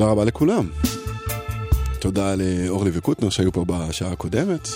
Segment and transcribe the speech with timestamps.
[0.00, 0.68] תודה רבה לכולם.
[1.98, 4.68] תודה לאורלי וקוטנר שהיו פה בשעה הקודמת.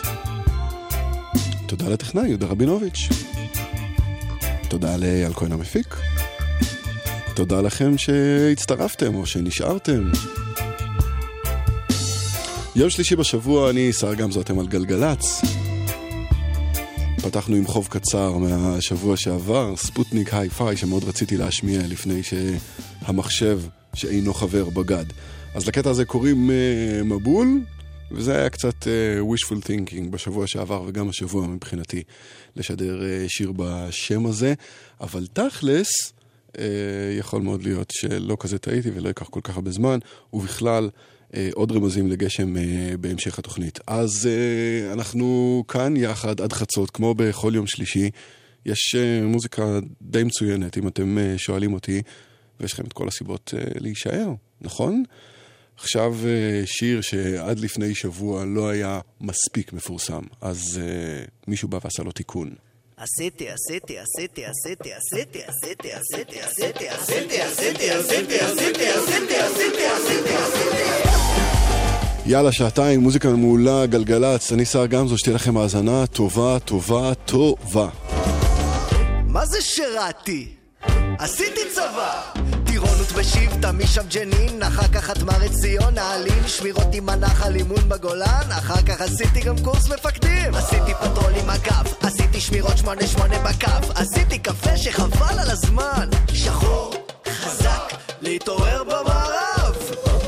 [1.66, 3.08] תודה לטכנאי יהודה רבינוביץ'.
[4.68, 5.96] תודה לאייל כהן המפיק.
[7.34, 10.10] תודה לכם שהצטרפתם או שנשארתם.
[12.76, 15.42] יום שלישי בשבוע אני שר גמזו אתם על גלגלצ.
[17.22, 23.60] פתחנו עם חוב קצר מהשבוע שעבר, ספוטניק היי-פיי שמאוד רציתי להשמיע לפני שהמחשב
[23.94, 25.04] שאינו חבר בגד.
[25.54, 27.60] אז לקטע הזה קוראים uh, מבול,
[28.10, 28.86] וזה היה קצת uh,
[29.32, 32.02] wishful thinking בשבוע שעבר וגם השבוע מבחינתי
[32.56, 34.54] לשדר uh, שיר בשם הזה,
[35.00, 35.88] אבל תכלס
[36.52, 36.58] uh,
[37.18, 39.98] יכול מאוד להיות שלא כזה טעיתי ולא ייקח כל כך הרבה זמן,
[40.32, 40.90] ובכלל
[41.54, 42.54] עוד רמזים לגשם
[43.00, 43.78] בהמשך התוכנית.
[43.86, 44.28] אז
[44.92, 48.10] אנחנו כאן יחד עד חצות, כמו בכל יום שלישי.
[48.66, 48.94] יש
[49.24, 52.02] מוזיקה די מצוינת, אם אתם שואלים אותי,
[52.64, 54.28] ויש לכם את כל הסיבות אה, להישאר,
[54.60, 55.04] נכון?
[55.76, 62.02] עכשיו אה, שיר שעד לפני שבוע לא היה מספיק מפורסם, אז אה, מישהו בא ועשה
[62.02, 62.54] לו תיקון.
[62.96, 70.34] עשיתי, עשיתי, עשיתי, עשיתי, עשיתי, עשיתי, עשיתי, עשיתי, עשיתי, עשיתי, עשיתי, עשיתי, עשיתי, עשיתי, עשיתי,
[70.34, 70.84] עשיתי.
[72.26, 77.88] יאללה, שעתיים, מוזיקה מעולה, גלגלצ, אני שר גמזו, שתהיה לכם האזנה טובה, טובה, טובה.
[79.28, 80.53] מה זה שירתי?
[81.18, 82.20] עשיתי צבא!
[82.66, 88.82] טירונות בשבטה, משם ג'נין, אחר כך חטמ"ר עציון, נעלין, שמירות עם הנחל, אימון בגולן, אחר
[88.82, 90.54] כך עשיתי גם קורס מפקדים.
[90.54, 96.08] עשיתי פטרול עם אגף, עשיתי שמירות שמונה שמונה בקו, עשיתי קפה שחבל על הזמן.
[96.32, 96.94] שחור,
[97.28, 99.76] חזק, להתעורר במארב.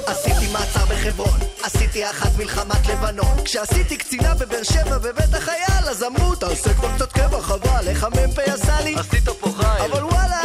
[0.07, 3.45] עשיתי מעצר בחברון, עשיתי אחת מלחמת לבנון.
[3.45, 8.39] כשעשיתי קצינה בבאר שבע בבית החייל, אז אמרו, תעשה כבר קצת קבע, חבל, איך המ"פ
[8.39, 8.95] עשה לי?
[8.99, 9.93] עשית פה חייל.
[9.93, 10.41] אבל וואלה,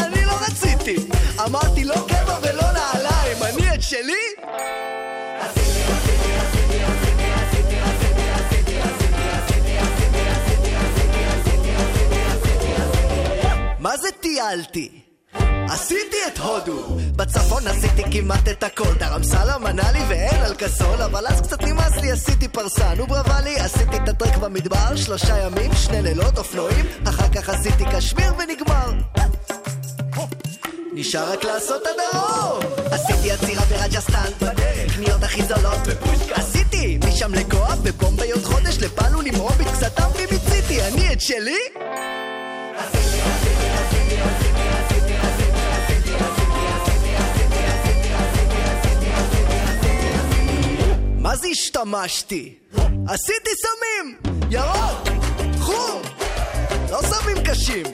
[0.91, 1.17] רציתי.
[1.45, 4.13] אמרתי, לא קבע ולא נעליים, אני את שלי?
[13.79, 15.01] מה זה טיילתי?
[15.69, 21.27] עשיתי את הודו בצפון עשיתי כמעט את הכל דרמסלה מנה לי ואין על כסול אבל
[21.27, 26.37] אז קצת נמאס לי עשיתי פרסן וברבלי עשיתי את הטרק במדבר שלושה ימים שני לילות
[26.37, 28.91] אופנועים אחר כך עשיתי קשמיר ונגמר
[30.93, 34.31] נשאר רק לעשות הדרום עשיתי עצירה ברג'סטן
[34.95, 35.79] קניות הכי זולות
[36.31, 41.57] עשיתי משם לגואה בבומביי עוד חודש לפעלו למרום מקצתם בלי מיציתי אני את שלי?
[51.17, 52.55] מה זה השתמשתי?
[53.07, 54.17] עשיתי סמים!
[54.49, 55.07] ירוק!
[55.59, 56.01] חום!
[56.89, 57.85] לא סמים קשים!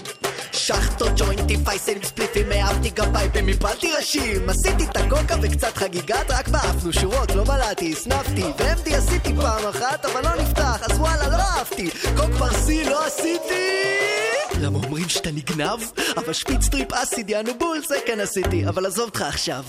[0.51, 6.93] שחטות, ג'וינטים, פייסלים, ספליטים, העפתי גביים הפלתי ראשים עשיתי את הקוקה וקצת חגיגת, רק בעפנו
[6.93, 11.89] שורות, לא בלעתי, הסנפתי ו-MD עשיתי פעם אחת, אבל לא נפתח, אז וואלה, לא אהבתי
[12.17, 13.81] קוק פרסי לא עשיתי!
[14.61, 15.79] למה אומרים שאתה נגנב?
[16.17, 19.63] אבל שפיץ טריפ אסיד, יענו בול, זה כן עשיתי, אבל עזוב אותך עכשיו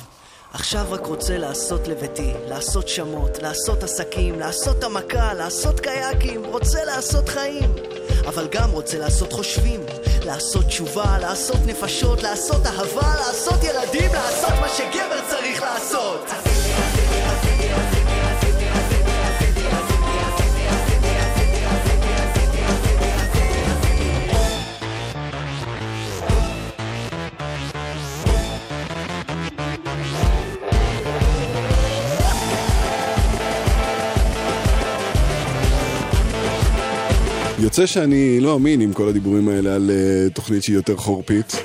[0.53, 7.29] עכשיו רק רוצה לעשות לביתי, לעשות שמות, לעשות עסקים, לעשות המכה, לעשות קייקים, רוצה לעשות
[7.29, 7.71] חיים.
[8.29, 9.81] אבל גם רוצה לעשות חושבים,
[10.25, 16.48] לעשות תשובה, לעשות נפשות, לעשות אהבה, לעשות ילדים, לעשות מה שגבר צריך לעשות.
[37.68, 41.56] יוצא שאני לא אמין עם כל הדיבורים האלה על אה, תוכנית שהיא יותר חורפית.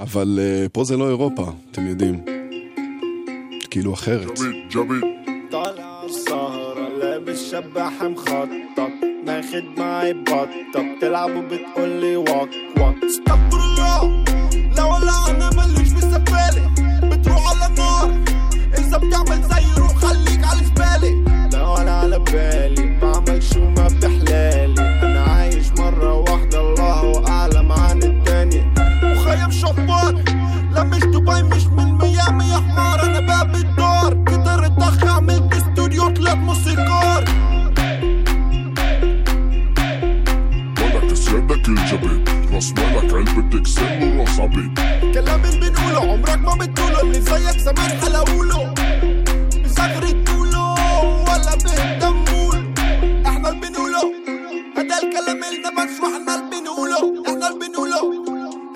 [0.00, 2.24] אבל אה, פה זה לא אירופה, אתם יודעים.
[3.70, 4.38] כאילו אחרת.
[5.50, 8.90] طالع السهرة لابس شبح مخطط
[9.26, 12.50] ماخد معي بطة بتلعب وبتقولي وك
[12.80, 14.24] وك استغفر الله
[14.76, 15.98] لا ولا انا ماليش في
[18.95, 24.81] اذا بتعمل زي روح خليك على زبالة لا ولا على بالي بعمل شو ما بتحلالي
[25.03, 28.71] أنا عايش مرة واحدة الله أعلم عن التاني.
[29.03, 30.23] مخيم شطار
[30.71, 33.03] لا مش دبي مش من ميامي يا حمار.
[33.03, 37.25] أنا باب الدار كتر الضخ عملت استوديو طلعت موسيقار.
[40.81, 42.24] ولك سيادك الجبين
[42.55, 44.79] راس مالك علبة اكسام وراس عبيد
[45.13, 48.73] كلام بنقوله عمرك ما بتقوله اللي زيك زمان حلاوله
[49.63, 50.73] بزغري تقوله
[51.23, 52.73] ولا بهدمول
[53.25, 54.01] إحنا اللي بنقوله
[54.77, 58.23] هذا الكلام اللي بس وإحنا اللي بنقوله إحنا اللي بنقوله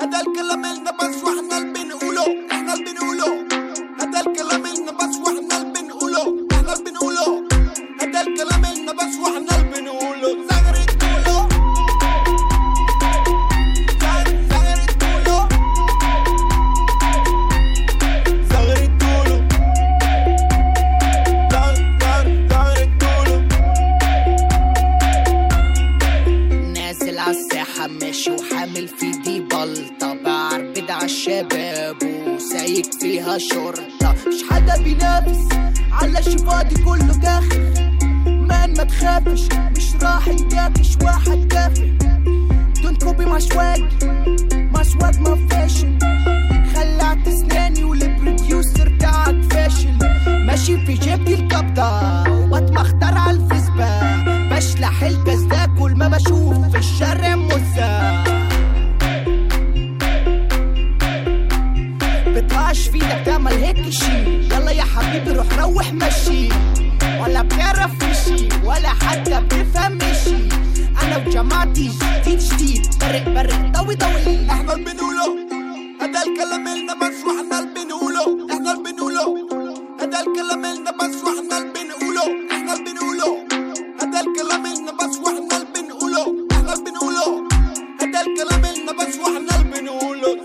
[0.01, 3.31] هذا الكلام اللي بس وإحنا اللي بنقوله إحنا اللي بنقوله
[4.01, 7.43] هذا الكلام اللي بس وإحنا اللي بنقوله إحنا اللي بنقوله
[8.01, 8.58] هذا الكلام
[32.79, 34.15] وسايق فيها شرطة.
[34.27, 35.47] مش حدا بينافس
[35.91, 37.73] على فاضي كله داخل.
[38.25, 39.41] مان ما تخافش
[39.77, 41.93] مش راح يداكش واحد كافر
[42.83, 43.83] دون كوبي مشواج
[44.53, 45.97] مشواج ما فاشل.
[46.75, 49.97] خلعت اسناني والبروديوسر بتاعك فاشل.
[50.45, 51.89] ماشي في جيبي القبضة
[52.51, 54.23] واتمختر على الفيسبا.
[54.51, 58.28] بشلح الكذاب كل ما بشوف في الشارع مزة.
[62.69, 64.23] بتقعش في إيدك تعمل هيك شي.
[64.45, 66.49] يلا يا حبيبي روح روح مشي.
[67.21, 67.91] ولا بتعرف
[68.25, 70.35] شي ولا حتى بتفهم شي
[71.03, 71.91] أنا وجماعتي
[72.25, 72.87] جديد جديد.
[73.01, 75.27] برق برق ضوي ضوي إحنا بنقوله
[76.01, 79.47] هذا الكلام لنا بس وإحنا بنقوله إحنا بنقوله
[80.01, 83.31] هذا الكلام لنا بس وإحنا بنقوله إحنا بنقوله
[84.01, 87.47] هذا الكلام لنا بس وإحنا بنقوله إحنا بنقوله
[88.01, 90.38] هذا الكلام لنا بس وإحنا بنقوله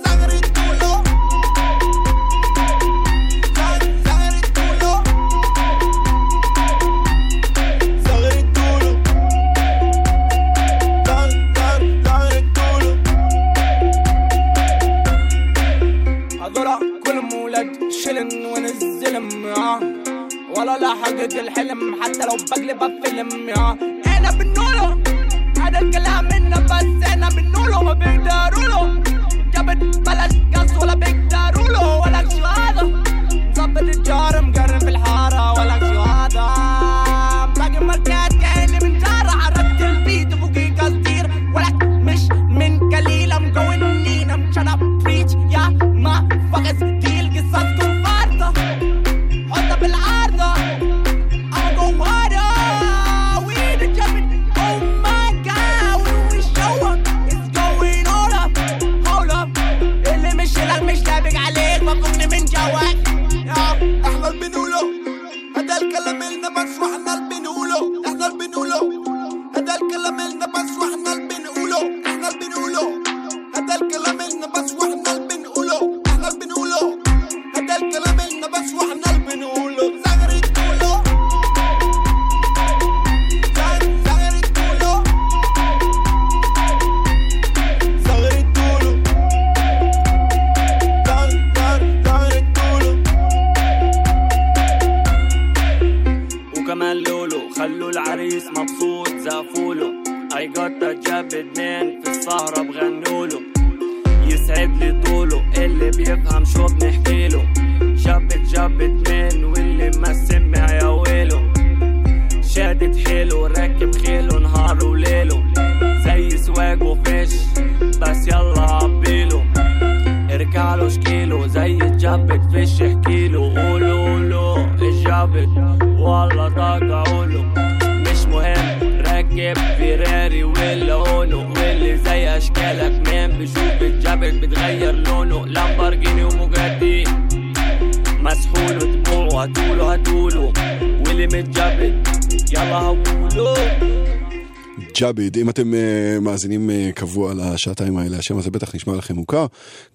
[146.44, 149.46] מאזינים אה, קבוע לשעתיים האלה, השם הזה בטח נשמע לכם מוכר.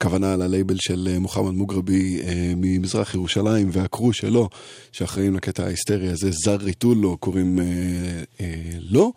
[0.01, 4.49] כוונה ללייבל של אה, מוחמד מוגרבי אה, ממזרח ירושלים וה crew שלו,
[4.91, 7.65] שאחראים לקטע ההיסטרי הזה, זר ריטולו, קוראים אה,
[8.41, 9.13] אה, לו.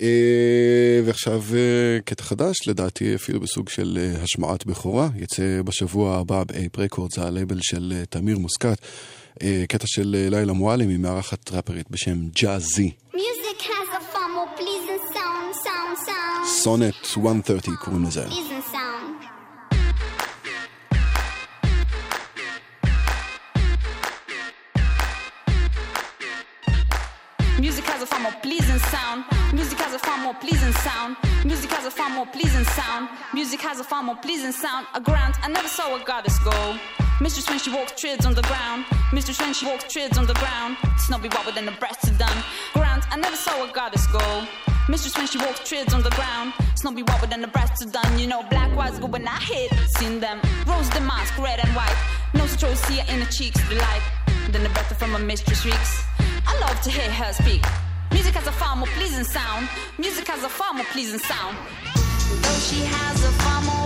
[0.00, 1.42] אה, ועכשיו
[2.04, 8.02] קטע חדש, לדעתי אפילו בסוג של השמעת בכורה, יצא בשבוע הבא באייפ רקורדס, הלייבל של
[8.10, 8.78] תמיר מוסקת.
[9.68, 12.90] קטע של לילה מועלם עם מארחת ראפרית בשם ג'אזי.
[16.63, 18.25] סונט 130 קוראים לזה.
[18.27, 19.19] Pleasing sound.
[27.59, 29.19] Music has a far more pleasing sound.
[29.59, 31.11] Music has a far more pleasing sound.
[31.43, 33.03] Music has a far more pleasing sound.
[33.33, 34.83] Music has a far more pleasing sound.
[34.99, 36.59] A grant, I never saw a goddess go.
[37.25, 38.85] Mistress when she walks treads on the ground.
[39.11, 40.71] Mistress when she walks treads on the ground.
[41.05, 42.39] Snobby wobble then the breasts are done.
[42.73, 44.25] Grant, I never saw a goddess go.
[44.86, 46.52] Mistress when she walks treads on the ground.
[46.74, 48.18] Snobby wobble then the breasts are done.
[48.18, 49.72] You know black was good when I hit.
[49.96, 50.40] Seen them.
[50.66, 51.96] Rose the mask, red and white.
[52.34, 54.02] No choice, see her in the cheeks, delight.
[54.50, 56.02] Then the breath from a mistress reeks.
[56.46, 57.64] I love to hear her speak.
[58.12, 59.68] Music has a far more pleasing sound.
[59.98, 61.56] Music has a far more pleasing sound.
[62.42, 63.83] Though she has a far more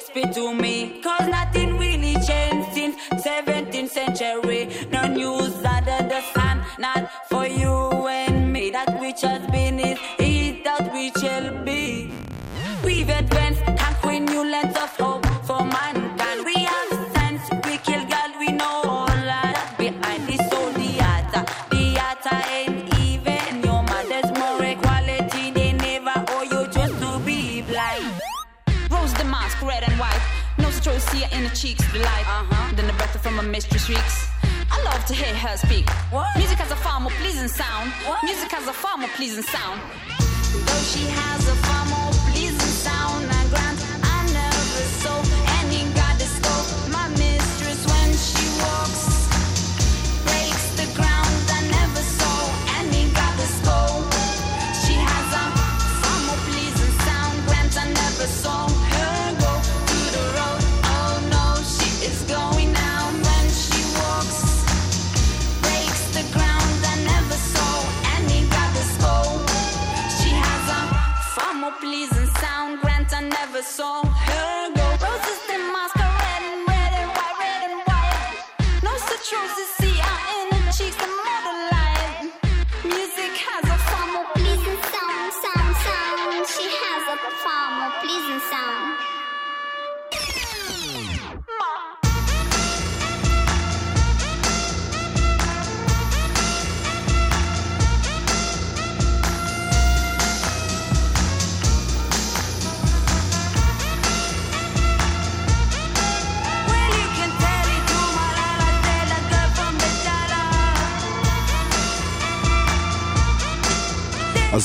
[0.00, 1.02] Shakespeare to me.
[35.20, 35.86] Hear her speak.
[36.36, 37.92] Music has a far more pleasing sound.
[38.24, 39.80] Music has a far more pleasing sound.
[40.66, 45.16] Though she has a far more pleasing sound, I grant I never saw
[45.60, 46.56] any goddess go.
[46.96, 49.29] My mistress when she walks
[73.60, 74.59] ever so hurt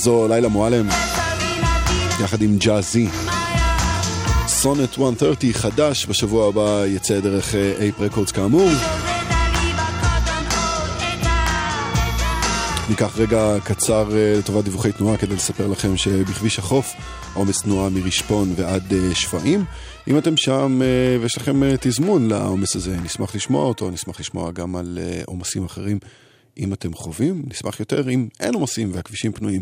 [0.06, 0.88] זו לילה מועלם,
[2.24, 3.08] יחד עם ג'אזי.
[4.48, 8.70] סונט 130 חדש, בשבוע הבא יצא דרך אייפ רקורדס כאמור.
[12.90, 16.94] ניקח רגע קצר אה, לטובת דיווחי תנועה כדי לספר לכם שבכביש החוף
[17.34, 19.66] עומס תנועה מרשפון ועד אה, שפיים.
[20.08, 24.52] אם אתם שם אה, ויש לכם אה, תזמון לעומס הזה, נשמח לשמוע אותו, נשמח לשמוע
[24.52, 26.00] גם על אה, עומסים אחרים.
[26.58, 29.62] אם אתם חווים, נשמח יותר אם אין עומסים והכבישים פנויים.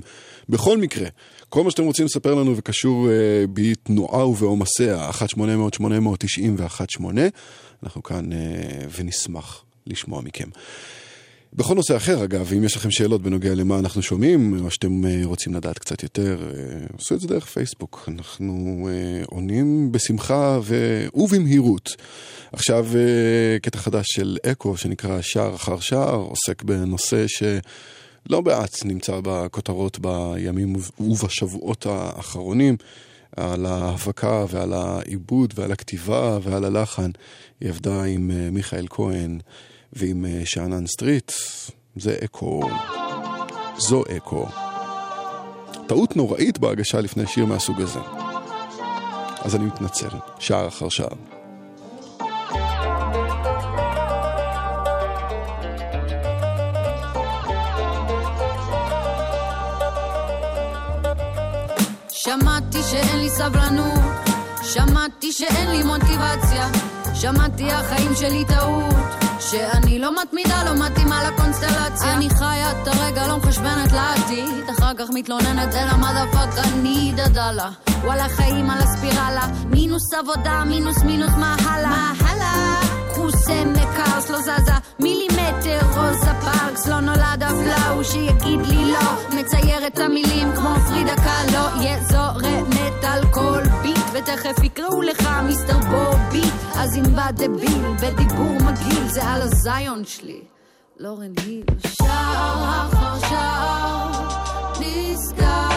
[0.49, 1.07] בכל מקרה,
[1.49, 3.13] כל מה שאתם רוצים לספר לנו וקשור אה,
[3.53, 7.03] בתנועה ובעומסיה, 1-800-890-1-8,
[7.83, 8.37] אנחנו כאן אה,
[8.97, 10.49] ונשמח לשמוע מכם.
[11.55, 15.21] בכל נושא אחר, אגב, אם יש לכם שאלות בנוגע למה אנחנו שומעים, או שאתם אה,
[15.23, 18.09] רוצים לדעת קצת יותר, אה, עשו את זה דרך פייסבוק.
[18.15, 20.75] אנחנו אה, עונים בשמחה ו...
[21.13, 21.95] ובמהירות.
[22.53, 22.87] עכשיו,
[23.61, 30.75] קטע חדש של אקו, שנקרא שער אחר שער, עוסק בנושא שלא מעט נמצא בכותרות בימים
[30.99, 32.77] ובשבועות האחרונים.
[33.37, 37.11] על ההפקה ועל העיבוד ועל הכתיבה ועל הלחן.
[37.61, 39.39] היא עבדה עם מיכאל כהן
[39.95, 41.31] ועם אה, שאנן סטריט.
[41.95, 42.61] זה אקו.
[43.77, 44.47] זו אקו.
[45.87, 47.99] טעות נוראית בהגשה לפני שיר מהסוג הזה.
[49.39, 51.07] אז אני מתנצל, שער אחר שער.
[62.09, 64.03] שמעתי שאין לי סבלנות,
[64.63, 66.67] שמעתי שאין לי מוטיבציה,
[67.13, 68.95] שמעתי החיים שלי טעות,
[69.51, 72.13] שאני לא מתמידה, לא מתאימה לקונסטלציה.
[72.13, 77.69] אני חיה את הרגע, לא מחשבנת לעתיד, אחר כך מתלוננת אל המדפק, אני דדלה.
[78.03, 82.22] וואלה חיים על הספירלה, מינוס עבודה, מינוס מינוס מה הלאה?
[83.23, 89.39] חוסם מקרס לא זזה מילימטר רוזה פארקס לא נולד אף לאו שיגיד לי לא.
[89.39, 96.49] מצייר את המילים כמו פרידה קלו יזורמת על כל ביט ותכף יקראו לך מיסטר בובי.
[96.75, 100.41] אז בא דביל בדיבור מגעיל זה על הזיון שלי.
[100.99, 101.63] לורן היל.
[101.87, 104.11] שער אחר שער
[104.79, 105.72] נסגר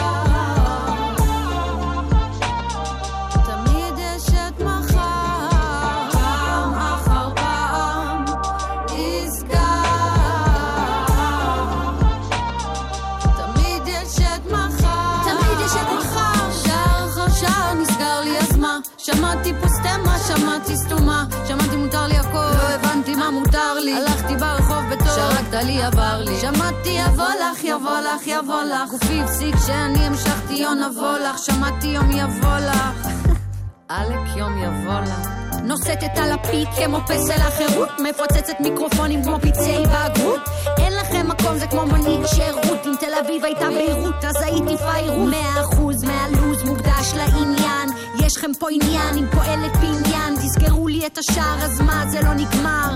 [19.07, 23.93] שמעתי פה סטמה, שמעתי סתומה, שמעתי מותר לי הכל, לא הבנתי מה מותר לי.
[23.93, 26.39] הלכתי ברחוב בטוב, שרקת לי עבר לי.
[26.41, 28.91] שמעתי יבוא לך, יבוא לך, יבוא לך.
[28.91, 33.07] גופי הפסיק שאני המשכתי יום נבוא לך, שמעתי יום יבוא לך.
[33.89, 35.27] עלק יום יבוא לך.
[35.63, 40.39] נוסטת על הפיק כמו פסל החירות מפוצצת מיקרופונים כמו פצעי בגרות
[40.77, 45.29] אין לכם מקום זה כמו מונית שירות אם תל אביב הייתה ביירות אז הייתי פיירות
[45.29, 47.89] מאה אחוז מהלו"ז מוקדש לעניין
[48.27, 52.33] יש לכם פה עניין, אם פועלת בעניין, תסגרו לי את השער, אז מה, זה לא
[52.33, 52.95] נגמר.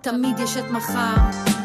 [0.00, 1.63] תמיד יש את מחר.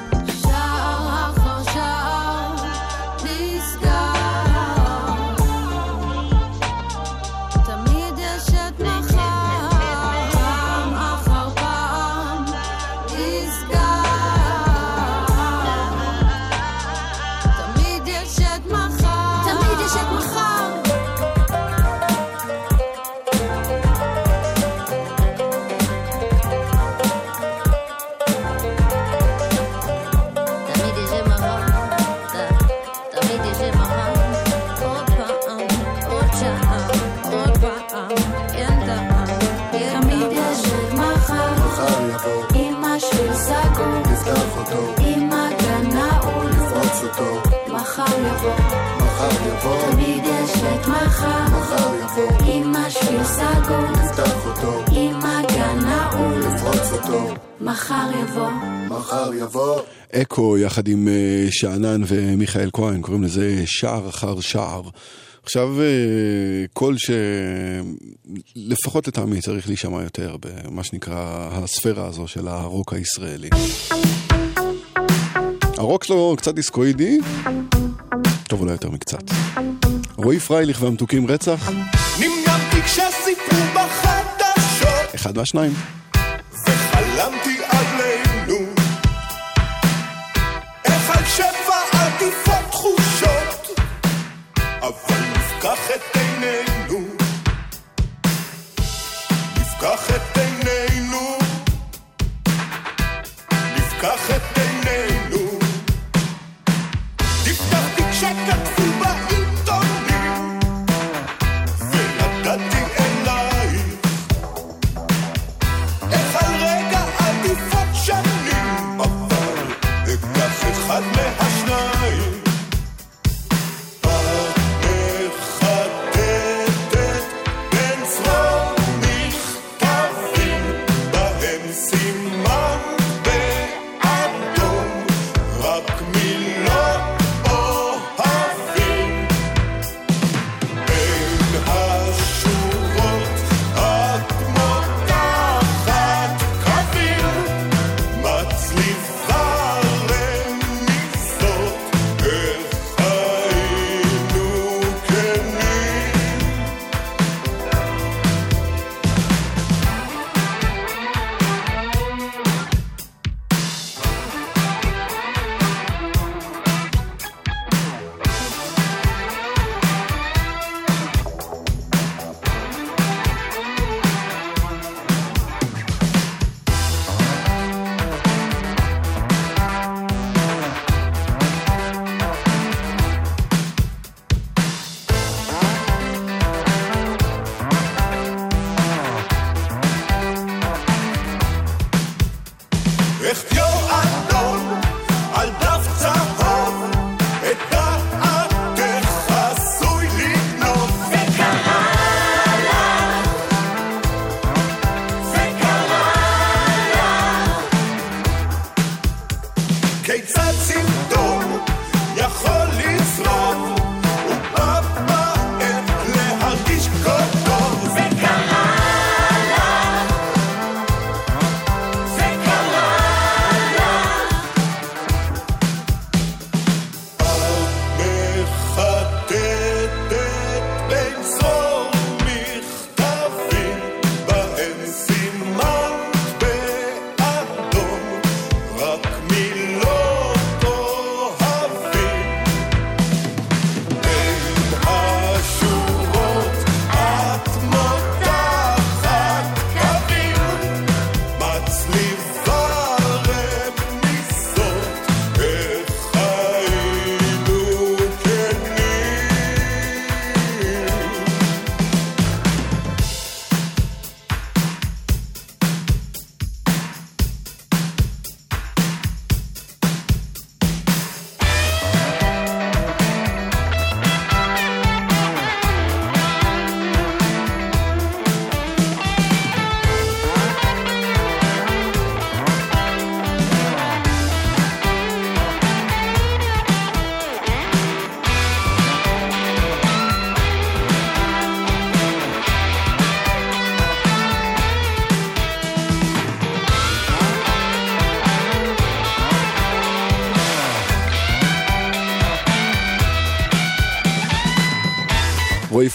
[49.60, 49.92] יבוא.
[49.92, 51.44] תמיד יש את מחר.
[51.46, 52.54] מחר יבוא.
[52.54, 53.92] עם השביל סגור.
[53.92, 54.84] נפתח אותו.
[54.92, 56.48] עם הגן נעול.
[56.48, 57.34] נפרוץ אותו.
[57.62, 58.50] מחר יבוא.
[58.90, 59.82] מחר יבוא.
[60.16, 64.82] אקו יחד עם אה, שאנן ומיכאל כהן, קוראים לזה שער אחר שער.
[65.44, 65.86] עכשיו, אה,
[66.74, 66.96] קול
[68.56, 73.50] שלפחות לטעמי צריך להישמע יותר במה שנקרא הספירה הזו של הרוק הישראלי.
[75.78, 77.20] הרוק שלו קצת דיסקואידי,
[78.50, 79.24] טוב אולי יותר מקצת.
[80.16, 81.70] רועי פרייליך והמתוקים רצח,
[82.20, 85.72] נמנמתי כשסיפרו בחדשות אחד מהשניים.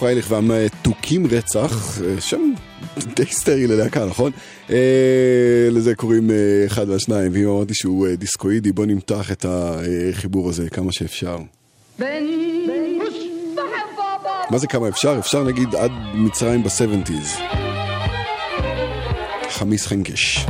[0.05, 2.53] פרייליך והמתוקים רצח, אה, שם
[3.17, 4.33] די היסטרי ללהקה, נכון?
[4.71, 6.37] אה, לזה קוראים אה,
[6.67, 11.39] אחד והשניים, ואם אמרתי שהוא אה, דיסקואידי, בוא נמתח את החיבור הזה כמה שאפשר.
[14.51, 15.17] מה זה כמה אפשר?
[15.19, 17.41] אפשר נגיד עד מצרים ב-70's.
[19.51, 20.47] חמיס חנקש.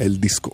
[0.00, 0.50] אל דיסקו.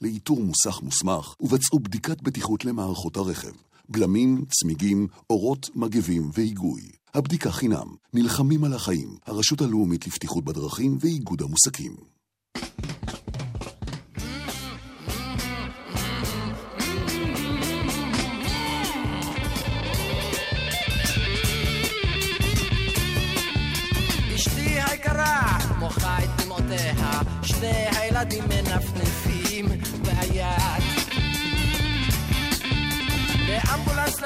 [0.00, 3.52] לאיתור מוסך מוסמך ובצעו בדיקת בטיחות למערכות הרכב.
[3.88, 6.82] בלמים, צמיגים, אורות, מגבים והיגוי.
[7.14, 7.86] הבדיקה חינם.
[8.14, 9.16] נלחמים על החיים.
[9.26, 12.17] הרשות הלאומית לבטיחות בדרכים ואיגוד המוסקים.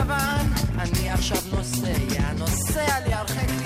[0.03, 0.47] לבן
[0.79, 3.62] אני עכשיו נוסע, נוסע לי הרחק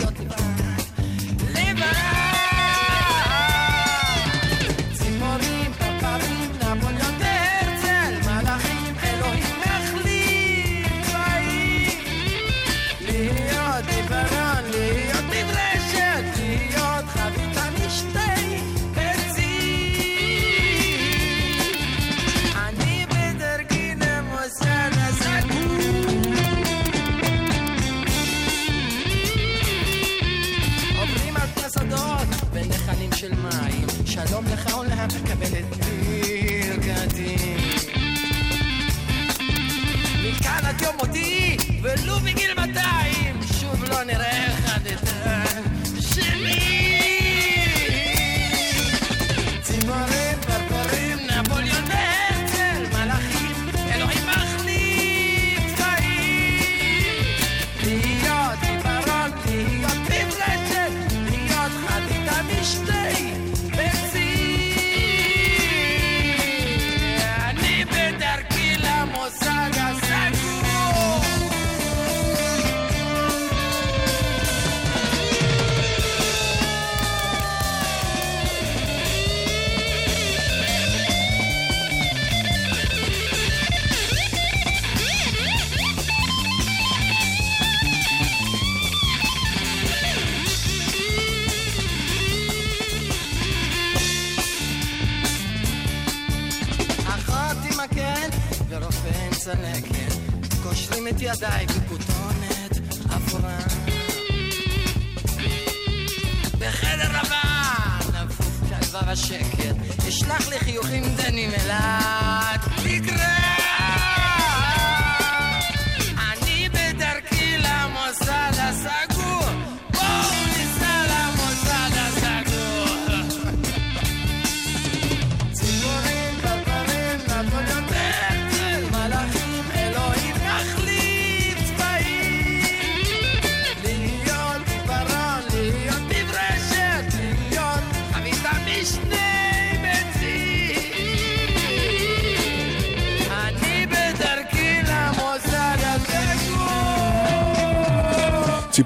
[40.95, 42.44] מכאן עד יום מותי, ולו בגיל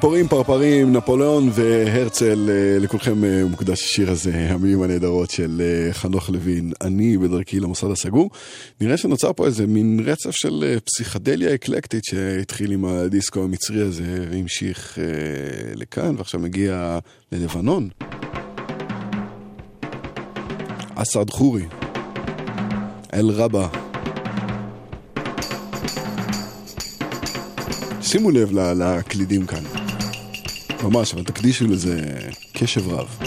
[0.00, 6.30] ציפורים, פרפרים, נפוליאון והרצל, אה, לכולכם אה, מוקדש השיר הזה, המילים הנהדרות של אה, חנוך
[6.30, 8.30] לוין, אני בדרכי למוסד הסגור.
[8.80, 14.98] נראה שנוצר פה איזה מין רצף של פסיכדליה אקלקטית שהתחיל עם הדיסקו המצרי הזה והמשיך
[15.74, 16.98] לכאן ועכשיו מגיע
[17.32, 17.88] ללבנון.
[20.94, 21.64] אסעד חורי,
[23.14, 23.68] אל רבה.
[28.02, 29.79] שימו לב לקלידים כאן.
[30.82, 32.00] ממש, אבל תקדישו לזה
[32.52, 33.18] קשב רב.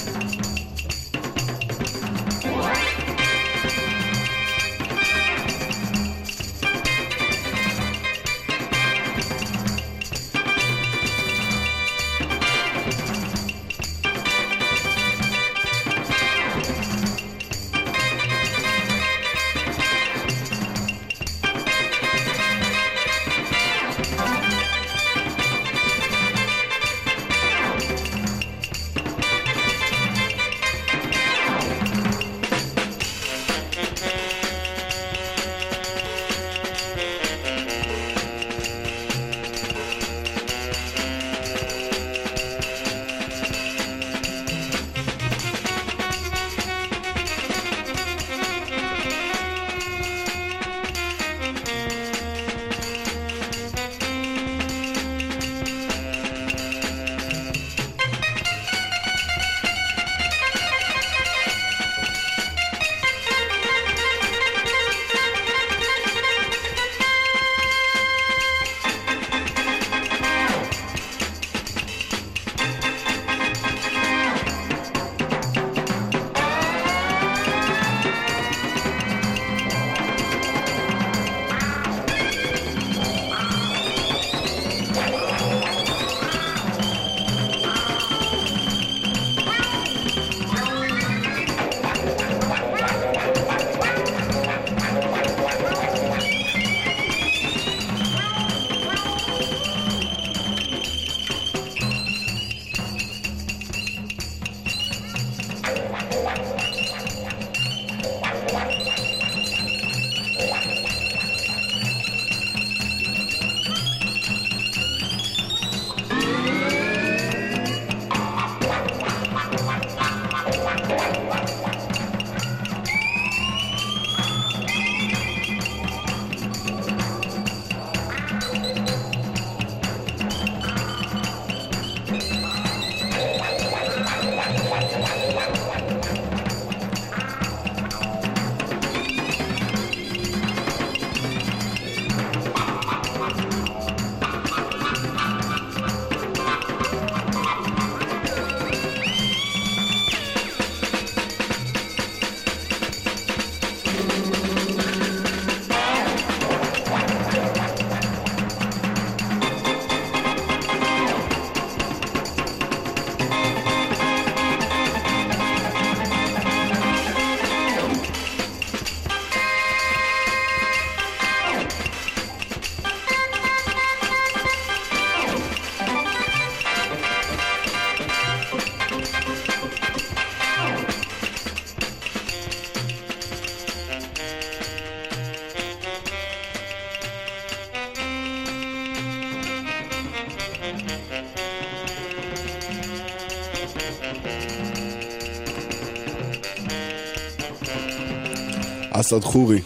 [199.03, 199.61] אסד חורי.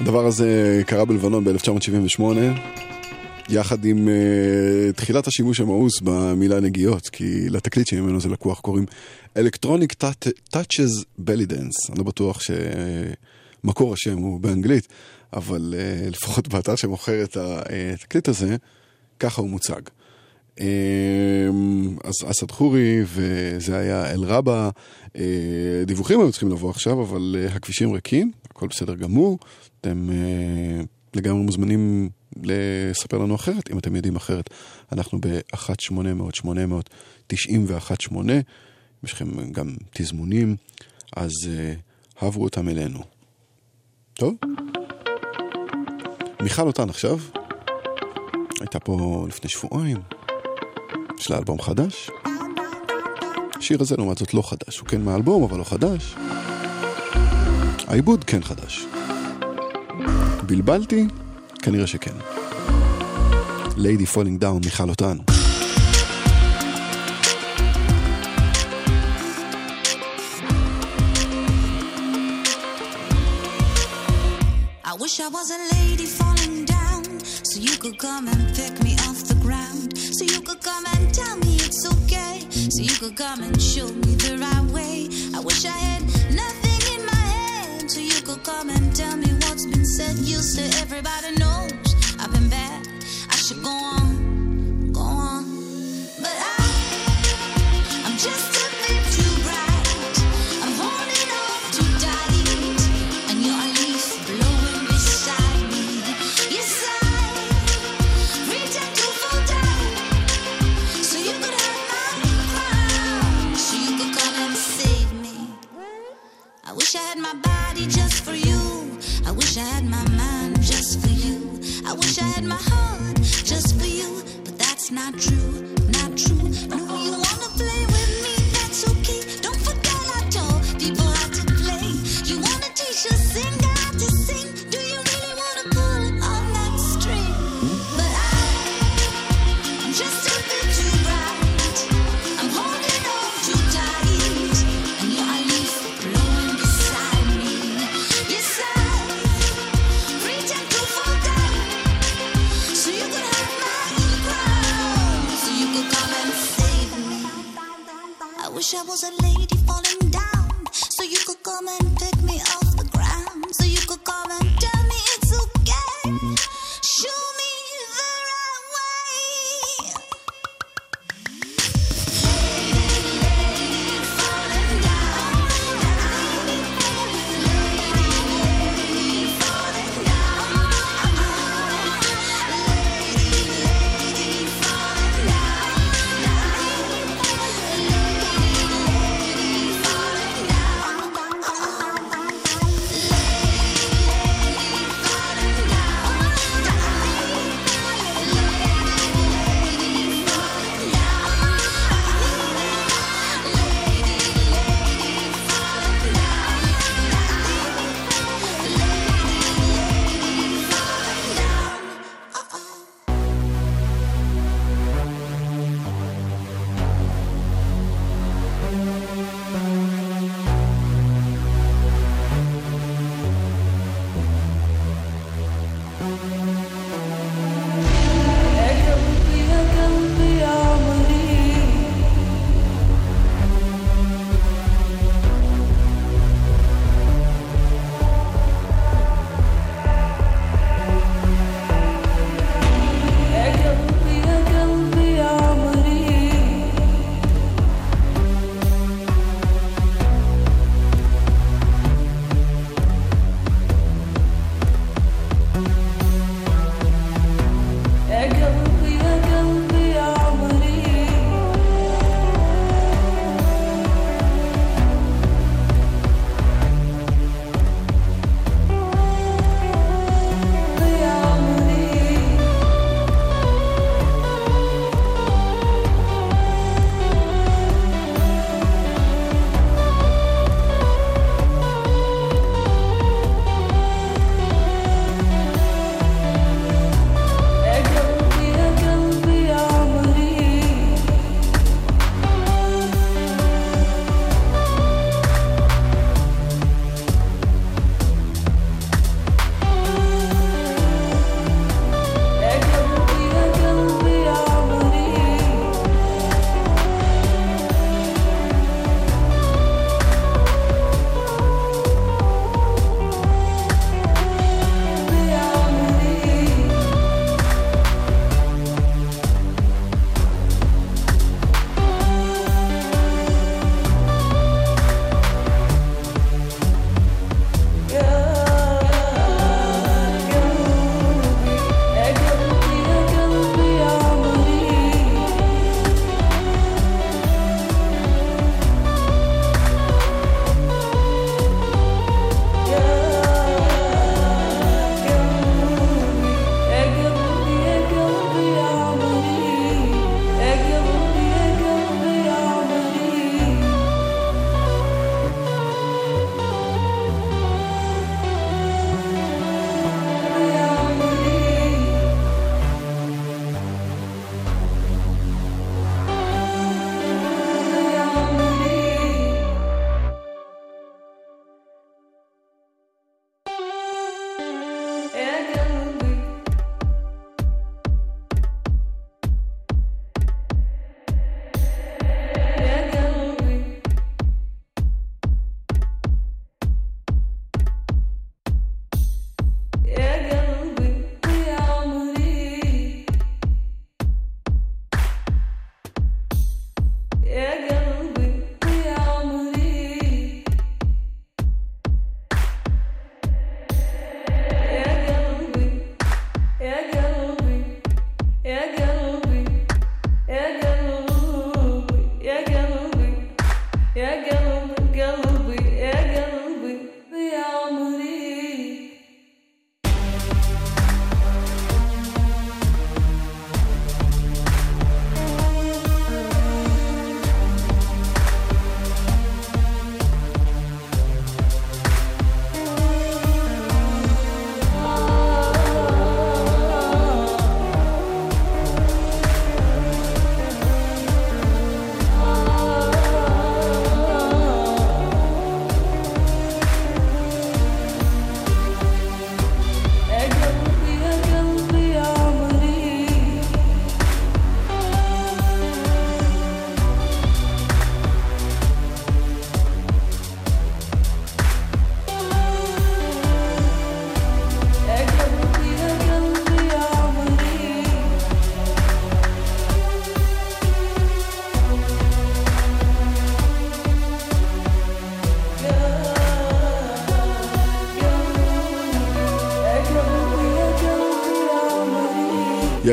[0.00, 2.22] הדבר הזה קרה בלבנון ב-1978,
[3.48, 8.86] יחד עם uh, תחילת השימוש המאוס במילה נגיעות, כי לתקליט שממנו זה לקוח קוראים
[9.38, 10.04] Electronic
[10.54, 11.90] Touches Belly Dance.
[11.90, 14.88] אני לא בטוח שמקור השם הוא באנגלית,
[15.32, 18.56] אבל uh, לפחות באתר שמוכר את התקליט הזה,
[19.20, 19.80] ככה הוא מוצג.
[20.60, 24.70] אמ, אז אסד חורי, וזה היה אל-רבה.
[25.16, 29.38] אה, דיווחים היו צריכים לבוא עכשיו, אבל אה, הכבישים ריקים, הכל בסדר גמור.
[29.80, 30.80] אתם אה,
[31.14, 32.08] לגמרי מוזמנים
[32.42, 34.50] לספר לנו אחרת, אם אתם יודעים אחרת.
[34.92, 37.34] אנחנו ב-1-800-800-91-8,
[39.04, 40.56] יש לכם גם תזמונים,
[41.16, 41.32] אז
[42.20, 43.00] העברו אותם אלינו.
[44.14, 44.34] טוב?
[46.42, 47.18] מיכל אותן עכשיו,
[48.60, 50.19] הייתה פה לפני שבועיים.
[51.20, 52.10] יש לה אלבום חדש.
[53.58, 56.14] השיר הזה לעומת זאת לא חדש, הוא כן מהאלבום אבל לא חדש.
[57.88, 58.86] העיבוד כן חדש.
[60.46, 61.06] בלבלתי?
[61.62, 62.14] כנראה שכן.
[63.76, 65.22] Lady Falling Down, מיכל אותנו.
[74.84, 77.02] I wish I was a lady falling down
[77.48, 79.39] so you could come and pick me off the.
[80.20, 82.44] So you could come and tell me it's okay.
[82.50, 85.08] So you could come and show me the right way.
[85.34, 86.02] I wish I had
[86.34, 87.90] nothing in my head.
[87.90, 90.18] So you could come and tell me what's been said.
[90.18, 91.72] You say everybody knows
[92.20, 92.86] I've been bad.
[93.30, 93.89] I should go on,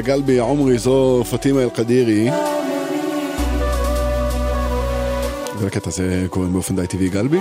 [0.07, 2.29] גלבי, יא עומרי, זו פטימה אל-קדירי.
[5.59, 7.39] ולקטע הזה קוראים באופן די טבעי גלבי.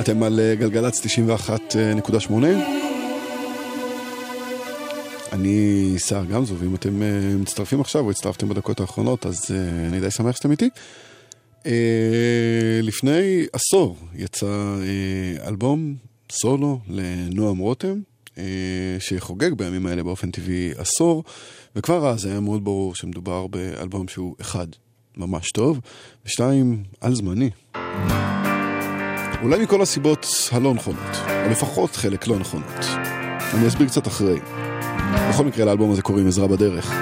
[0.00, 2.32] אתם על אה, גלגלצ 91.8.
[5.32, 7.08] אני סער גמזו, ואם אתם אה,
[7.38, 10.70] מצטרפים עכשיו או הצטרפתם בדקות האחרונות, אז אה, אני די שמח שאתם איתי.
[11.66, 15.94] אה, לפני עשור יצא אה, אלבום
[16.32, 18.00] סולו לנועם רותם,
[18.38, 18.44] אה,
[18.98, 21.24] שחוגג בימים האלה באופן טבעי עשור,
[21.76, 24.66] וכבר אז היה מאוד ברור שמדובר באלבום שהוא אחד,
[25.16, 25.80] ממש טוב,
[26.26, 27.50] ושתיים, על זמני.
[29.42, 32.84] אולי מכל הסיבות הלא נכונות, או לפחות חלק לא נכונות.
[33.54, 34.38] אני אסביר קצת אחרי.
[35.30, 36.92] בכל מקרה לאלבום הזה קוראים עזרה בדרך.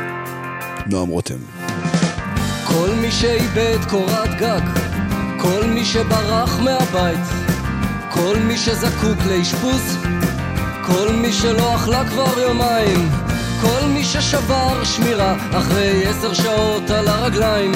[0.87, 1.62] נועם רותם.
[3.21, 4.61] שאיבד קורת גג,
[5.39, 7.27] כל מי שברח מהבית,
[8.11, 9.97] כל מי שזקוק לאשפוז,
[10.87, 13.11] כל מי שלא אכלה כבר יומיים,
[13.61, 17.73] כל מי ששבר שמירה אחרי עשר שעות על הרגליים,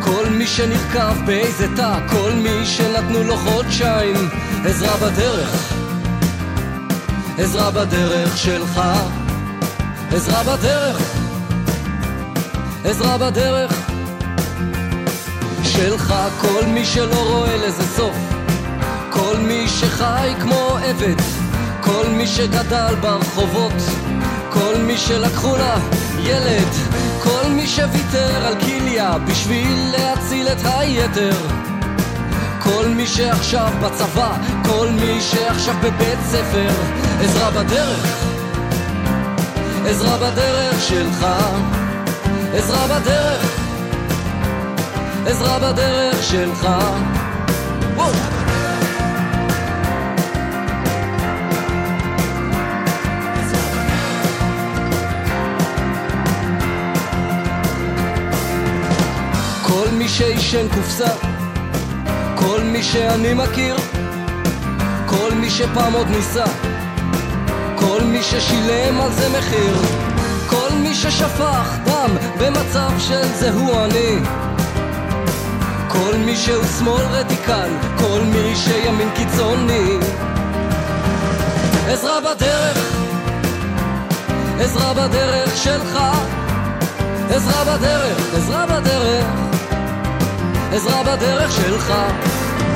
[0.00, 4.28] כל מי שנרקב באיזה תא, כל מי שנתנו לו חודשיים,
[4.64, 5.72] עזרה בדרך,
[7.38, 8.80] עזרה בדרך שלך,
[10.12, 11.18] עזרה בדרך.
[12.84, 13.87] עזרה בדרך
[15.78, 18.16] שלך, כל מי שלא רואה לזה סוף,
[19.10, 21.14] כל מי שחי כמו עבד,
[21.80, 23.72] כל מי שגדל ברחובות,
[24.50, 25.76] כל מי שלקחו לה
[26.18, 26.68] ילד,
[27.22, 31.36] כל מי שוויתר על כליה בשביל להציל את היתר.
[32.62, 34.32] כל מי שעכשיו בצבא,
[34.64, 36.70] כל מי שעכשיו בבית ספר,
[37.20, 38.24] עזרה בדרך,
[39.86, 41.26] עזרה בדרך שלך.
[42.54, 43.57] עזרה בדרך,
[45.26, 46.68] עזרה בדרך שלך.
[59.62, 61.08] כל מי שעישן קופסה,
[62.34, 63.76] כל מי שאני מכיר,
[65.06, 66.44] כל מי שפעם עוד ניסה,
[67.76, 69.76] כל מי ששילם על זה מחיר.
[70.50, 74.18] כל מי ששפך דם במצב של זה הוא אני
[75.98, 79.98] כל מי שהוא שמאל רדיקל, כל מי שימין קיצוני.
[81.88, 82.92] עזרה בדרך,
[84.60, 85.98] עזרה בדרך שלך.
[87.30, 89.26] עזרה בדרך, עזרה בדרך
[90.72, 91.94] עזרה בדרך שלך,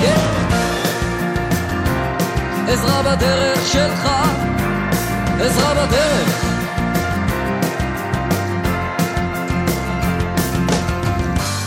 [0.01, 0.21] כן.
[2.69, 4.09] עזרה בדרך שלך
[5.41, 6.52] עזרה בדרך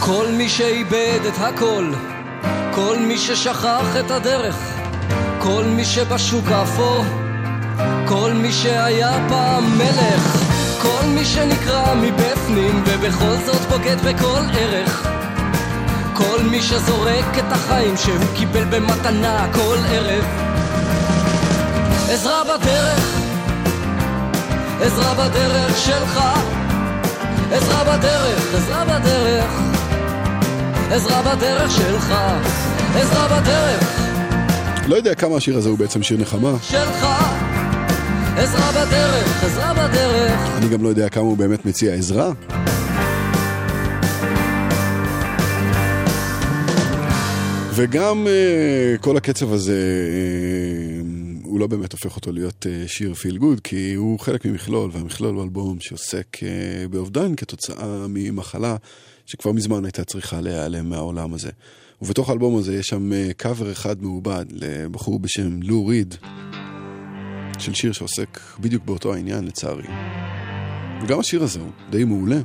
[0.05, 1.85] כל מי שאיבד את הכל,
[2.71, 4.55] כל מי ששכח את הדרך,
[5.39, 7.05] כל מי שבשוק האפור,
[8.07, 10.37] כל מי שהיה פעם מלך,
[10.81, 15.07] כל מי שנקרע מבפנים ובכל זאת בוגד בכל ערך,
[16.13, 20.25] כל מי שזורק את החיים שהוא קיבל במתנה כל ערב.
[22.09, 23.17] עזרה בדרך,
[24.81, 26.19] עזרה בדרך שלך,
[27.51, 29.74] עזרה בדרך, עזרה בדרך.
[30.91, 32.15] עזרה בדרך שלך,
[32.95, 34.05] עזרה בדרך
[34.87, 36.57] לא יודע כמה השיר הזה הוא בעצם שיר נחמה.
[36.61, 37.05] שלך,
[38.37, 40.39] עזרה בדרך, עזרה בדרך.
[40.57, 42.31] אני גם לא יודע כמה הוא באמת מציע עזרה.
[47.73, 49.79] וגם uh, כל הקצב הזה,
[51.01, 54.89] uh, הוא לא באמת הופך אותו להיות uh, שיר פיל גוד, כי הוא חלק ממכלול,
[54.93, 56.37] והמכלול הוא אלבום שעוסק
[56.89, 58.75] באובדן כתוצאה ממחלה
[59.25, 61.49] שכבר מזמן הייתה צריכה להיעלם מהעולם הזה.
[62.01, 66.15] ובתוך האלבום הזה יש שם קאבר אחד מעובד לבחור בשם לו ריד,
[67.59, 69.87] של שיר שעוסק בדיוק באותו העניין לצערי.
[71.03, 72.39] וגם השיר הזה הוא די מעולה.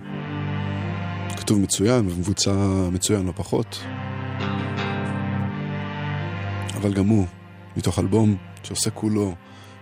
[1.37, 3.81] כתוב מצוין ומבוצע מצוין לא פחות.
[6.75, 7.27] אבל גם הוא,
[7.77, 9.35] מתוך אלבום שעוסק כולו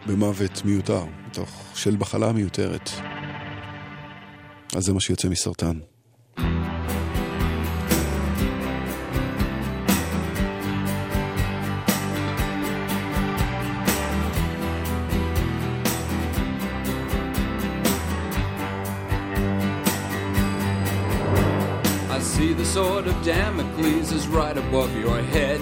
[0.07, 2.91] במוות מיותר, מתוך של מחלה מיותרת.
[4.77, 5.79] אז זה מה שיוצא מסרטן.
[22.69, 25.59] sword of Damocles is right above your head.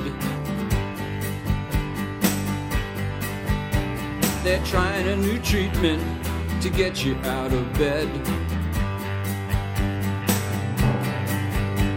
[4.43, 6.03] They're trying a new treatment
[6.63, 8.09] to get you out of bed.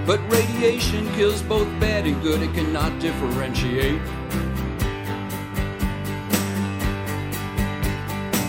[0.06, 4.00] But radiation kills both bad and good, it cannot differentiate.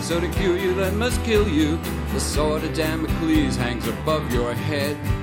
[0.03, 1.77] So to cure you, that must kill you.
[2.13, 5.20] The sword of Damocles hangs above your head.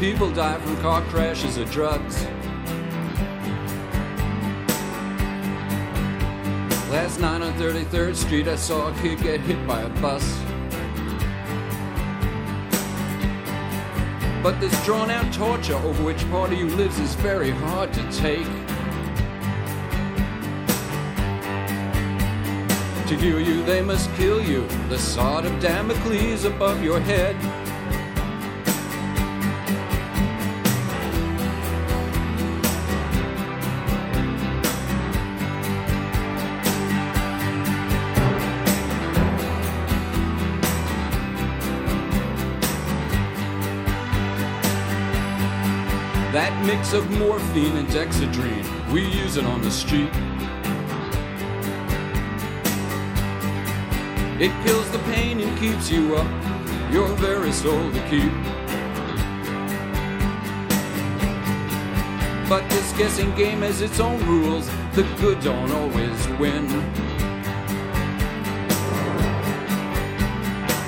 [0.00, 2.24] People die from car crashes or drugs.
[6.90, 10.38] Last night on 33rd Street, I saw a kid get hit by a bus.
[14.42, 18.02] But this drawn out torture over which part of you lives is very hard to
[18.12, 18.46] take.
[23.08, 24.66] To cure you, they must kill you.
[24.88, 27.65] The sword of Damocles above your head.
[46.66, 50.10] Mix of morphine and dexedrine, we use it on the street.
[54.40, 58.32] It kills the pain and keeps you up, your very soul to keep.
[62.48, 66.66] But this guessing game has its own rules, the good don't always win.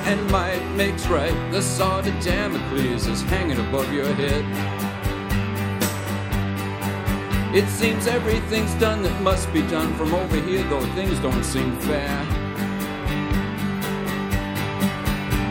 [0.06, 4.67] And might makes right, the sword of Damocles is hanging above your head.
[7.58, 11.76] It seems everything's done that must be done from over here, though things don't seem
[11.80, 12.24] fair.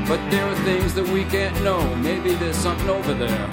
[0.08, 1.84] But there are things that we can't know.
[1.98, 3.48] Maybe there's something over there.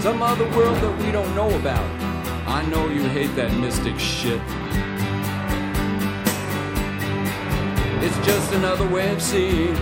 [0.00, 1.84] Some other world that we don't know about.
[2.48, 4.40] I know you hate that mystic shit.
[8.02, 9.74] It's just another way of seeing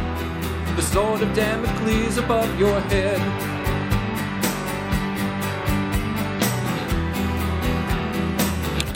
[0.74, 3.45] the sword of Damocles above your head.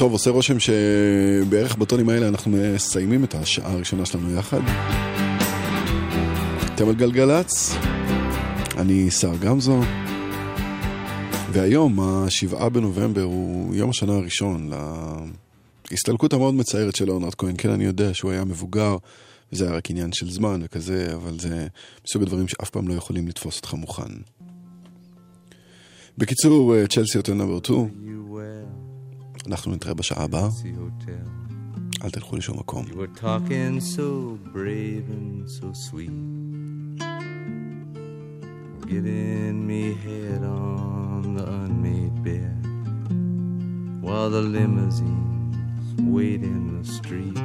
[0.00, 4.60] טוב, עושה רושם שבערך בטונים האלה אנחנו מסיימים את השעה הראשונה שלנו יחד.
[6.74, 7.74] אתם על גלגלצ,
[8.76, 9.80] אני שר גמזו,
[11.52, 14.70] והיום, השבעה בנובמבר, הוא יום השנה הראשון
[15.90, 17.54] להסתלקות המאוד מצערת של אורנרד כהן.
[17.58, 18.96] כן, אני יודע שהוא היה מבוגר,
[19.52, 21.66] וזה היה רק עניין של זמן וכזה, אבל זה
[22.08, 24.12] מסוג הדברים שאף פעם לא יכולים לתפוס אותך מוכן.
[26.18, 28.79] בקיצור, צ'לסי יותר נאמר 2.
[29.47, 30.49] אנחנו נתראה בשעה הבאה.
[32.03, 32.85] אל תלכו לשום מקום.
[32.85, 36.11] You were talking so brave and so sweet.
[38.87, 42.61] Giving me head on the unmade bed
[44.05, 45.55] while the limousines
[46.15, 47.39] wait in the street.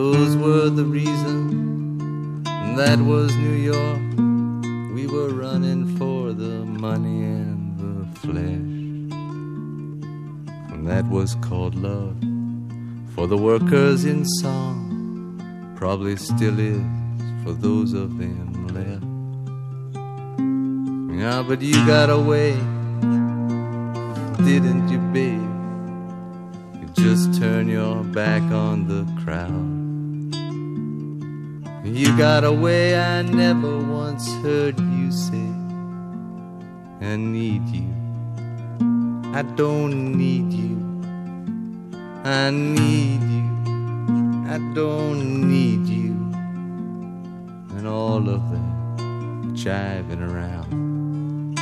[0.00, 1.52] Those were the reasons.
[2.80, 4.04] That was New York.
[4.96, 8.77] We were running for the money and the flesh.
[10.79, 12.15] And that was called love
[13.13, 15.73] for the workers in song.
[15.75, 16.81] Probably still is
[17.43, 19.03] for those of them left.
[21.19, 22.53] Yeah, but you got away,
[24.45, 25.51] didn't you, babe?
[26.79, 29.75] You just turn your back on the crowd.
[31.85, 35.51] You got away, I never once heard you say,
[37.05, 37.98] I need you.
[39.31, 40.77] I don't need you.
[42.23, 43.47] I need you.
[44.47, 46.13] I don't need you.
[47.77, 48.69] And all of that
[49.53, 51.59] jiving around.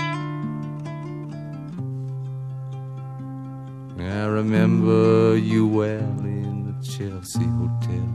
[3.99, 8.07] I remember you well in the Chelsea Hotel.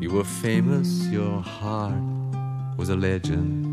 [0.00, 2.02] You were famous, your heart
[2.76, 3.69] was a legend.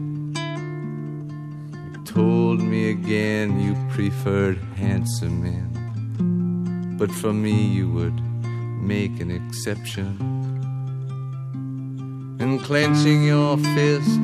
[2.18, 8.20] Told me again you preferred handsome men, but for me you would
[8.82, 10.18] make an exception.
[12.40, 14.20] And clenching your fist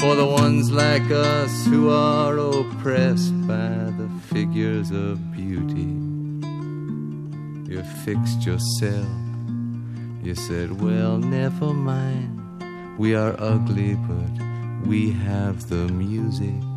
[0.00, 5.92] for the ones like us who are oppressed by the figures of beauty.
[7.72, 9.06] You fixed yourself.
[10.24, 12.98] You said, Well, never mind.
[12.98, 16.71] We are ugly, but we have the music.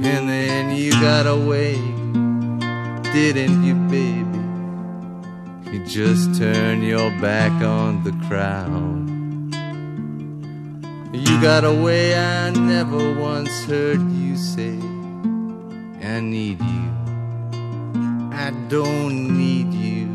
[0.00, 1.74] And then you got away,
[3.12, 4.38] didn't you, baby?
[5.72, 9.08] You just turned your back on the crowd.
[11.12, 14.78] You got away, I never once heard you say.
[16.00, 16.90] I need you.
[18.32, 20.06] I don't need you.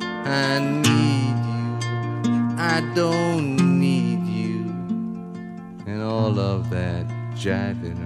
[0.00, 2.56] I need you.
[2.56, 4.60] I don't need you.
[5.86, 8.05] And all of that jiving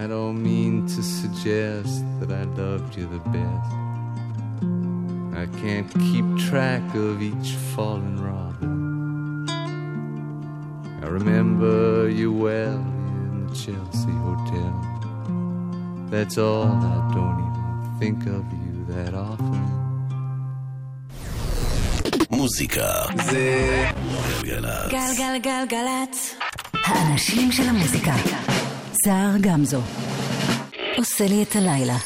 [0.00, 3.70] I don't mean to suggest that I loved you the best.
[5.42, 8.78] I can't keep track of each fallen robin.
[11.04, 12.78] I remember you well
[13.22, 14.72] in the Chelsea Hotel.
[16.10, 16.64] That's all,
[16.96, 19.64] I don't even think of you that often.
[22.30, 22.92] מוזיקה
[23.24, 23.84] זה
[24.42, 24.90] גלגלצ.
[24.90, 26.34] גלגלגלגלצ.
[26.84, 28.14] האנשים של המוזיקה.
[29.05, 29.81] סער גמזו.
[30.97, 31.97] עושה לי את הלילה.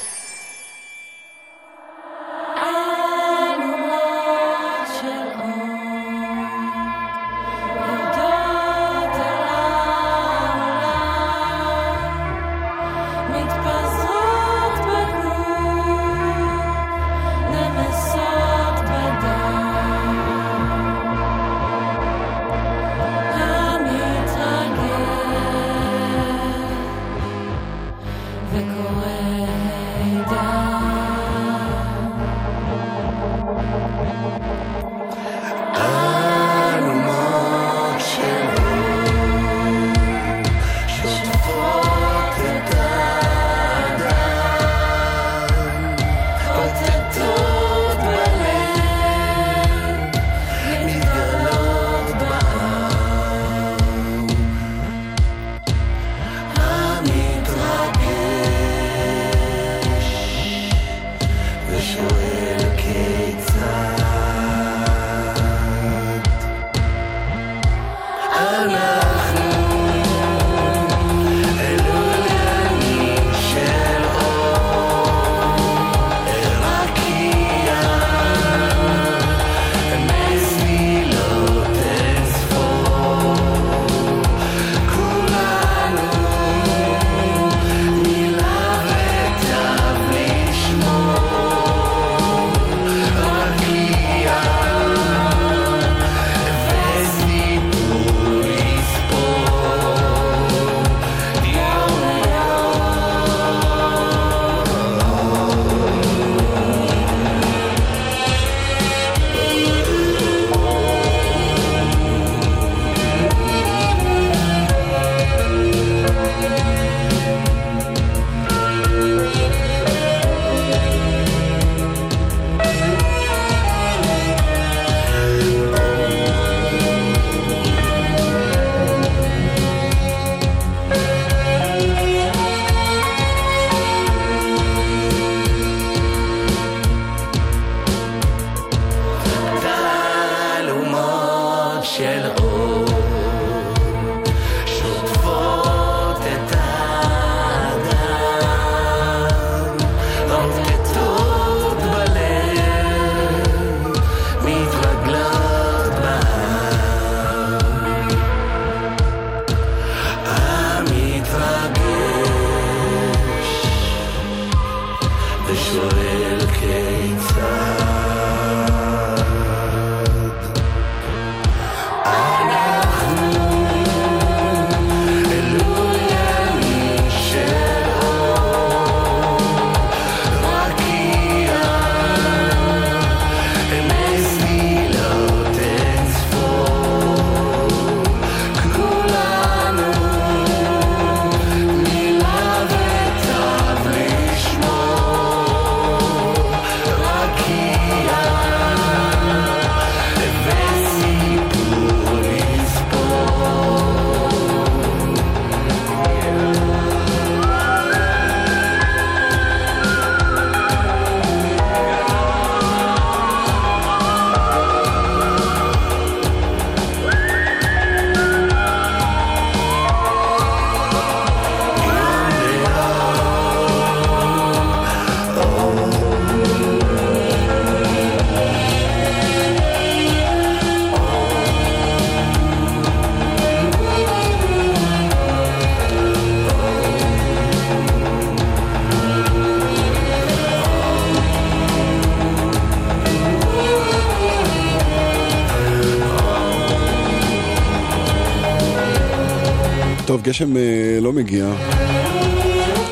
[250.16, 251.54] טוב, גשם אה, לא מגיע,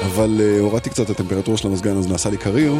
[0.05, 2.76] אבל אה, הורדתי קצת את הטמפרטורה של המזגן אז נעשה לי קריר.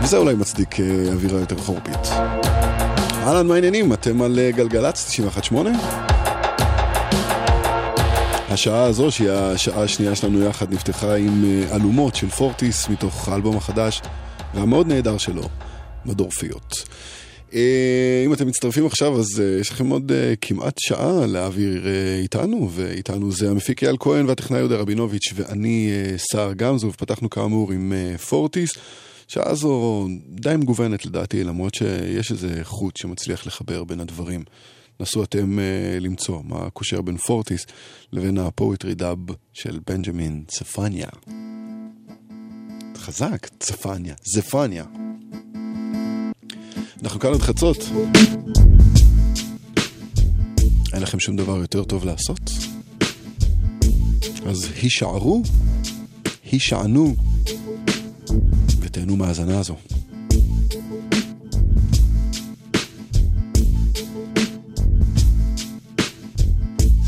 [0.00, 1.98] וזה אולי מצדיק אה, אווירה יותר חורפית.
[3.12, 3.92] אהלן, מה העניינים?
[3.92, 5.56] אתם על אה, גלגלצ 91.8?
[8.50, 13.56] השעה הזו, שהיא השעה השנייה שלנו יחד, נפתחה עם אה, אלומות של פורטיס מתוך האלבום
[13.56, 14.02] החדש
[14.54, 15.48] והמאוד נהדר שלו,
[16.04, 16.74] מדורפיות.
[17.54, 21.86] אה, אם אתם מצטרפים עכשיו, אז אה, יש לכם עוד אה, כמעט שעה להעביר
[22.22, 27.92] איתנו, ואיתנו זה המפיק אייל כהן והטכנאי יהודה רבינוביץ' ואני סער גמזו, ופתחנו כאמור עם
[28.28, 28.70] פורטיס.
[29.28, 34.44] שעה זו די מגוונת לדעתי, למרות שיש איזה חוט שמצליח לחבר בין הדברים.
[35.00, 37.66] נסו אתם uh, למצוא מה קושר בין פורטיס
[38.12, 39.18] לבין הפואטרי דאב
[39.52, 41.08] של בנג'מין צפניה.
[42.96, 45.05] חזק, צפניה, זפניה.
[47.02, 47.76] אנחנו כאן עד חצות.
[50.92, 52.50] אין לכם שום דבר יותר טוב לעשות?
[54.46, 55.42] אז הישארו,
[56.52, 57.14] הישענו,
[58.80, 59.76] ותהנו מהאזנה הזו.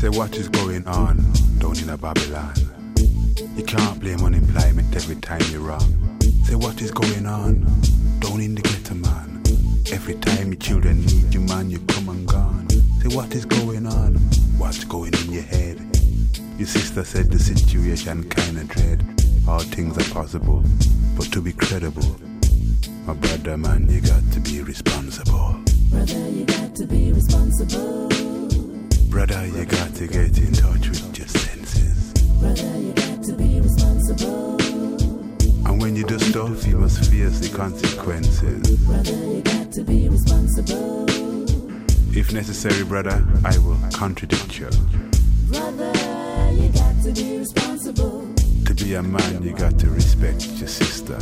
[0.01, 1.15] Say what is going on
[1.61, 2.55] down in a Babylon.
[3.57, 5.89] You can't blame unemployment every time you're wrong.
[6.45, 7.51] Say what is going on
[8.23, 9.38] down in the ghetto man.
[9.91, 12.69] Every time your children need you man, you come and gone.
[13.01, 14.15] Say what is going on?
[14.59, 15.79] What's going in your head?
[16.59, 19.03] Your sister said the situation kinda dread.
[19.47, 20.63] All things are possible,
[21.17, 22.15] but to be credible,
[23.07, 25.55] my brother man, you got to be responsible.
[25.89, 28.09] Brother, you got to be responsible.
[29.09, 32.13] Brother, you got to get in touch with your senses.
[32.39, 34.48] Brother, you got to be responsible.
[35.65, 38.77] And when you do stuff, you must face the consequences.
[38.85, 41.05] Brother, you got to be responsible.
[42.17, 44.69] If necessary, brother, I will contradict you.
[45.47, 45.91] Brother,
[46.53, 48.27] you got to be responsible.
[48.65, 51.17] To be a man, you got to respect your sister.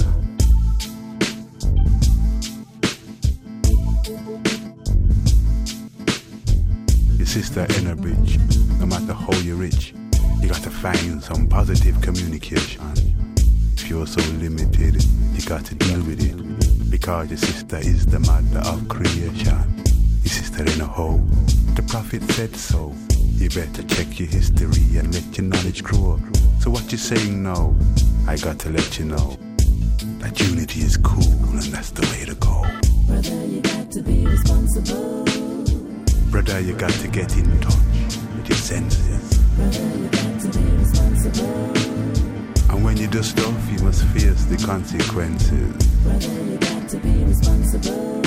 [7.18, 8.40] Your sister in a bridge,
[8.80, 9.94] no matter how you're rich,
[10.42, 12.82] you got to find some positive communication.
[13.88, 15.02] If you're so limited,
[15.34, 16.92] you got to deal with it.
[16.92, 19.64] Because your sister is the mother of creation.
[20.24, 21.24] Your sister in a hole,
[21.74, 22.94] the prophet said so.
[23.36, 26.20] You better check your history and let your knowledge grow.
[26.60, 27.74] So what you saying now?
[28.28, 29.38] I got to let you know
[30.20, 32.66] that unity is cool and that's the way to go.
[33.08, 35.24] Brother, you got to be responsible.
[36.30, 39.38] Brother, you got to get in touch with your senses.
[39.56, 41.77] Brother, you got to be responsible.
[42.70, 45.88] And when you do stuff, you must face the consequences.
[46.04, 48.22] Brother, you got to be responsible.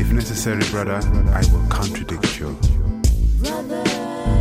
[0.00, 1.00] If necessary, brother,
[1.32, 2.56] I will contradict you.
[3.40, 3.84] Brother,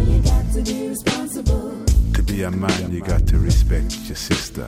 [0.08, 1.86] you got to be responsible.
[2.14, 4.68] To be a man, you got to respect your sister.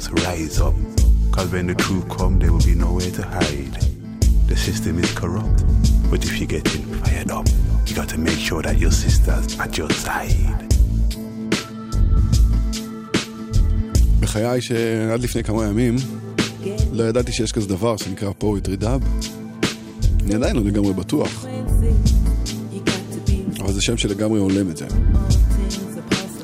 [0.00, 0.76] Us rise up.
[1.34, 3.76] Cause when the truth come, there will be nowhere to hide.
[4.50, 5.58] The system is corrupt,
[6.10, 7.46] but if you're getting fired up,
[7.86, 10.60] you got to make sure that your sister's at your side.
[14.20, 15.96] בחיי שעד לפני כמה ימים
[16.92, 19.00] לא ידעתי שיש כזה דבר שנקרא פואטרי דאב.
[20.24, 21.44] אני עדיין לא לגמרי בטוח,
[23.60, 24.86] אבל זה שם שלגמרי הולם את זה.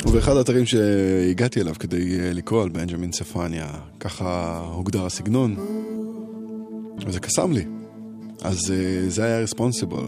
[0.09, 3.67] ובאחד האתרים שהגעתי אליו כדי אה, לקרוא על בנג'מין ספניה,
[4.01, 5.57] ככה הוגדר הסגנון,
[7.07, 7.65] וזה קסם לי.
[8.43, 10.07] אז אה, זה היה רספונסיבל.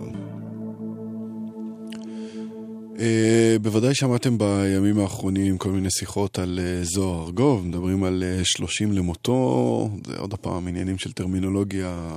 [2.98, 8.40] אה, בוודאי שמעתם בימים האחרונים כל מיני שיחות על אה, זוהר ארגוב, מדברים על אה,
[8.44, 12.10] 30 למותו, זה עוד פעם עניינים של טרמינולוגיה,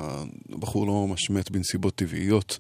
[0.52, 2.58] הבחור לא ממש מת בנסיבות טבעיות,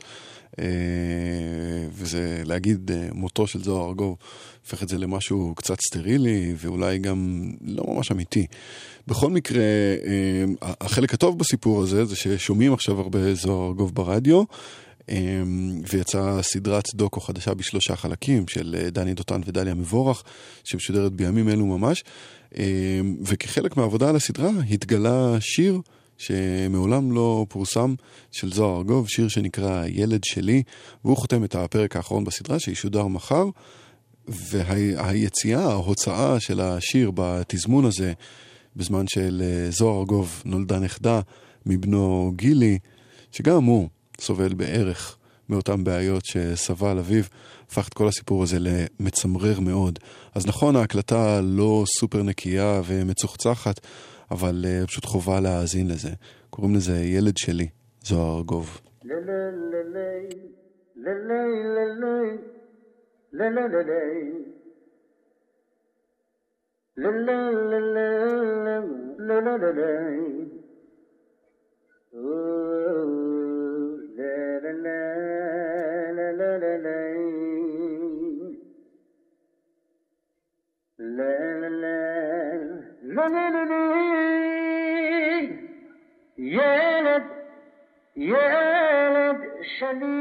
[1.93, 4.17] וזה להגיד אה, מותו של זוהר ארגוב,
[4.63, 8.47] הופך את זה למשהו קצת סטרילי ואולי גם לא ממש אמיתי.
[9.07, 14.43] בכל מקרה, אה, החלק הטוב בסיפור הזה זה ששומעים עכשיו הרבה זוהר ארגוב ברדיו.
[15.93, 20.23] ויצאה סדרת דוקו חדשה בשלושה חלקים של אה, דני דותן ודליה מבורך,
[20.63, 22.03] שמשודרת בימים אלו ממש.
[23.25, 25.81] וכחלק מהעבודה על הסדרה התגלה שיר
[26.21, 27.95] שמעולם לא פורסם
[28.31, 30.63] של זוהר ארגוב, שיר שנקרא ילד שלי,
[31.05, 33.45] והוא חותם את הפרק האחרון בסדרה שישודר מחר.
[34.27, 38.13] והיציאה, ההוצאה של השיר בתזמון הזה,
[38.75, 41.21] בזמן שלזוהר ארגוב נולדה נכדה
[41.65, 42.79] מבנו גילי,
[43.31, 45.17] שגם הוא סובל בערך
[45.49, 47.23] מאותן בעיות שסבל אביו,
[47.67, 49.99] הפך את כל הסיפור הזה למצמרר מאוד.
[50.35, 53.79] אז נכון, ההקלטה לא סופר נקייה ומצוחצחת,
[54.31, 56.09] אבל uh, פשוט חובה להאזין לזה.
[56.49, 57.67] קוראים לזה ילד שלי,
[58.03, 58.81] זוהר ארגוב.
[86.37, 87.23] ילד,
[88.15, 90.11] ילד שלי,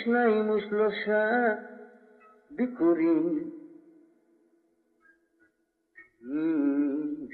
[0.00, 1.58] اثنين ثلاثة
[2.50, 3.52] بكورين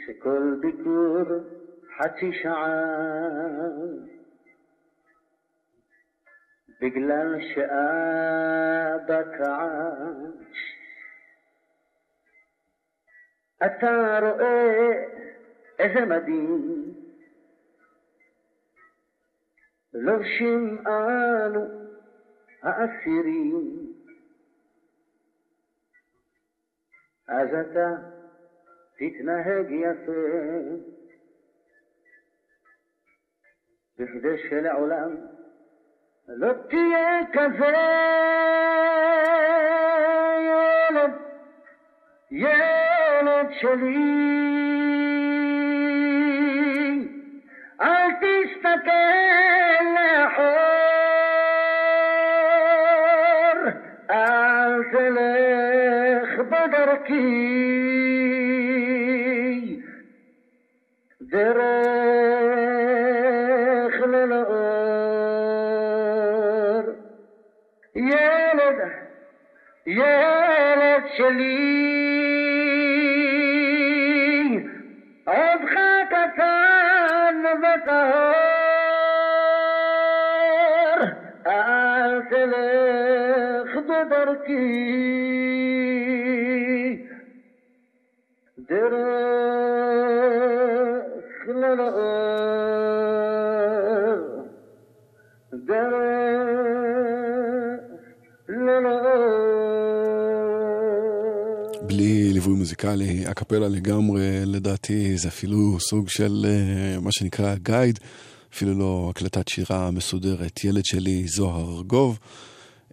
[0.07, 1.45] شكل كل بكور
[1.91, 3.99] حتي شعار.
[6.81, 10.77] بقلال شآبك عاش.
[13.63, 15.09] أتا إيه
[15.81, 16.95] إذا مدين
[19.93, 21.76] لو شمآنو
[22.67, 23.93] האסירים
[27.29, 27.95] אז אתה
[28.97, 30.13] תתנהג יפה
[33.99, 35.17] בכדי שלעולם
[36.29, 37.73] לא תהיה כזה
[40.91, 41.13] ילד,
[42.31, 44.27] ילד שלי
[55.07, 57.46] אל תלך בדרכי,
[88.69, 88.97] דרך
[91.49, 93.17] ללא אור,
[95.53, 95.97] דרך
[98.49, 98.97] ללא
[101.87, 107.99] בלי ליווי מוזיקלי, הקפלה לגמרי, לדעתי זה אפילו סוג של אה, מה שנקרא גייד,
[108.55, 110.65] אפילו לא הקלטת שירה מסודרת.
[110.65, 112.19] ילד שלי, זוהר ארגוב.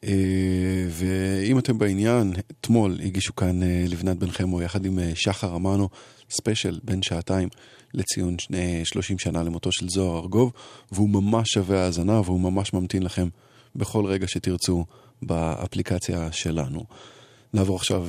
[0.04, 5.56] אה, ואם אתם בעניין, אתמול הגישו כאן אה, לבנת בן חמו יחד עם אה, שחר
[5.56, 5.90] אמנו
[6.30, 7.50] ספיישל בן שעתיים
[7.94, 10.52] לציון שני, 30 שנה למותו של זוהר ארגוב,
[10.92, 13.28] והוא ממש שווה האזנה והוא ממש ממתין לכם
[13.76, 14.86] בכל רגע שתרצו
[15.22, 16.84] באפליקציה שלנו.
[17.54, 18.08] נעבור עכשיו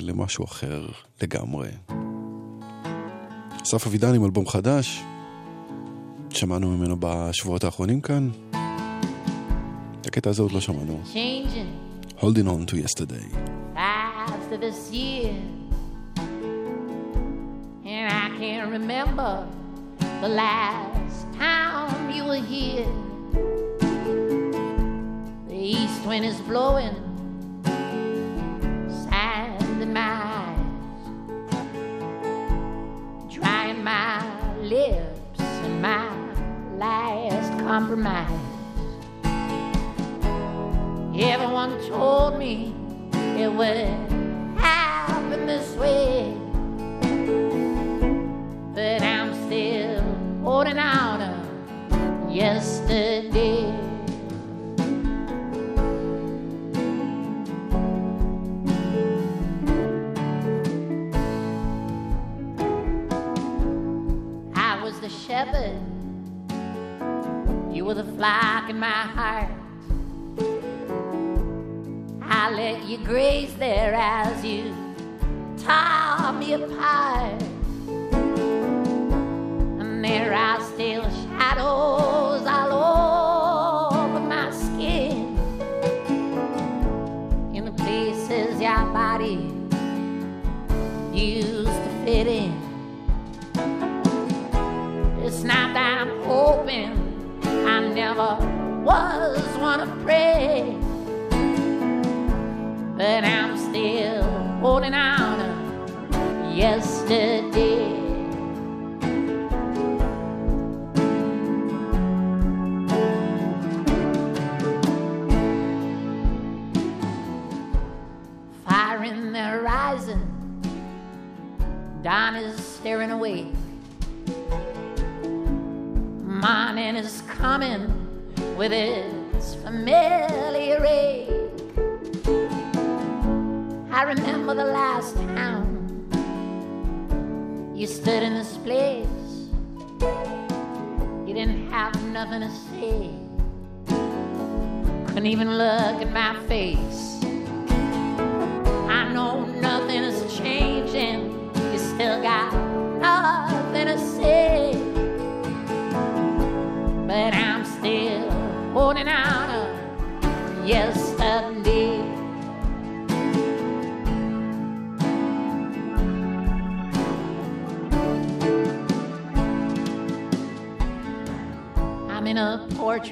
[0.00, 0.88] למשהו אחר
[1.22, 1.68] לגמרי.
[3.62, 5.02] אסף אבידן עם אלבום חדש,
[6.30, 8.30] שמענו ממנו בשבועות האחרונים כאן.
[11.12, 11.70] Changing.
[12.16, 13.24] Holding on to yesterday.
[13.76, 15.34] After this year,
[17.84, 19.46] and I can't remember
[20.20, 22.86] the last time you were here.
[25.48, 26.96] The east wind is blowing,
[29.10, 30.58] sand in my eyes,
[33.32, 34.24] drying my
[34.62, 36.08] lips and my
[36.78, 38.47] last compromise.
[43.58, 43.97] away.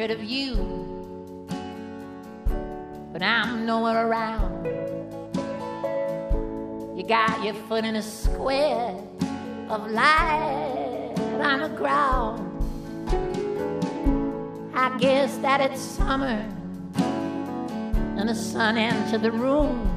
[0.06, 1.46] Portrait of you,
[3.12, 4.66] but I'm nowhere around.
[6.96, 8.94] You got your foot in a square
[9.68, 12.42] of light on the ground.
[14.74, 16.44] I guess that it's summer
[18.16, 19.92] and the sun entered the room.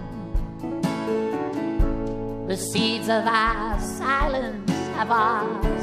[2.48, 5.79] The seeds of our silence have all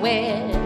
[0.00, 0.57] where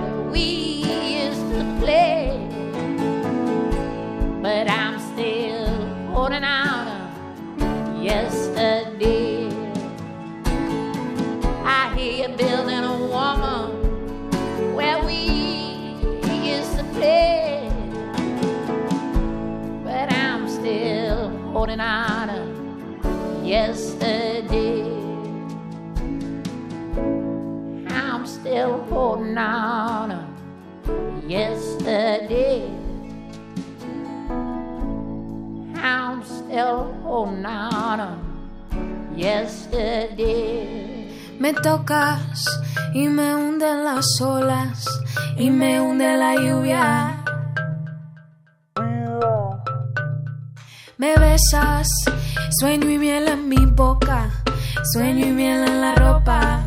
[28.23, 30.11] I'm still holding on
[30.85, 32.70] to yesterday.
[35.74, 38.16] I'm still holding on to
[39.19, 41.11] yesterday.
[41.40, 42.47] Me tocas
[42.94, 44.86] y me hunden las olas
[45.36, 47.24] y me hunde la lluvia.
[50.97, 51.89] Me besas,
[52.61, 54.31] sueño y miel en mi boca,
[54.93, 56.61] sueño y miel en la ropa.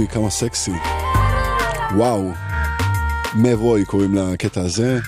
[0.00, 0.70] גרובי, כמה סקסי.
[1.96, 2.30] וואו.
[3.36, 4.98] מבוי קוראים לקטע הזה.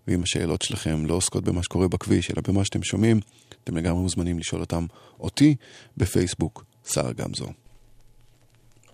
[0.07, 3.19] ואם השאלות שלכם לא עוסקות במה שקורה בכביש, אלא במה שאתם שומעים,
[3.63, 4.85] אתם לגמרי מוזמנים לשאול אותם
[5.19, 5.55] אותי
[5.97, 7.47] בפייסבוק, שר גמזו.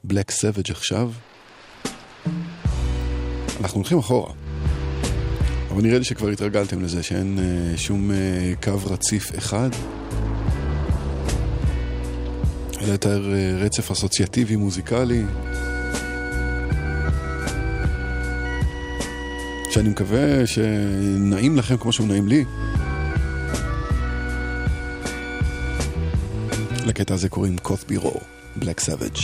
[0.03, 1.11] בלק סווג' עכשיו.
[3.61, 4.33] אנחנו הולכים אחורה.
[5.71, 9.69] אבל נראה לי שכבר התרגלתם לזה שאין אה, שום אה, קו רציף אחד,
[12.81, 15.23] אלא יותר אה, רצף אסוציאטיבי מוזיקלי,
[19.71, 22.45] שאני מקווה שנעים לכם כמו שהוא נעים לי.
[26.85, 28.19] לקטע הזה קוראים קות'בי רו,
[28.55, 29.17] בלק סאביג'.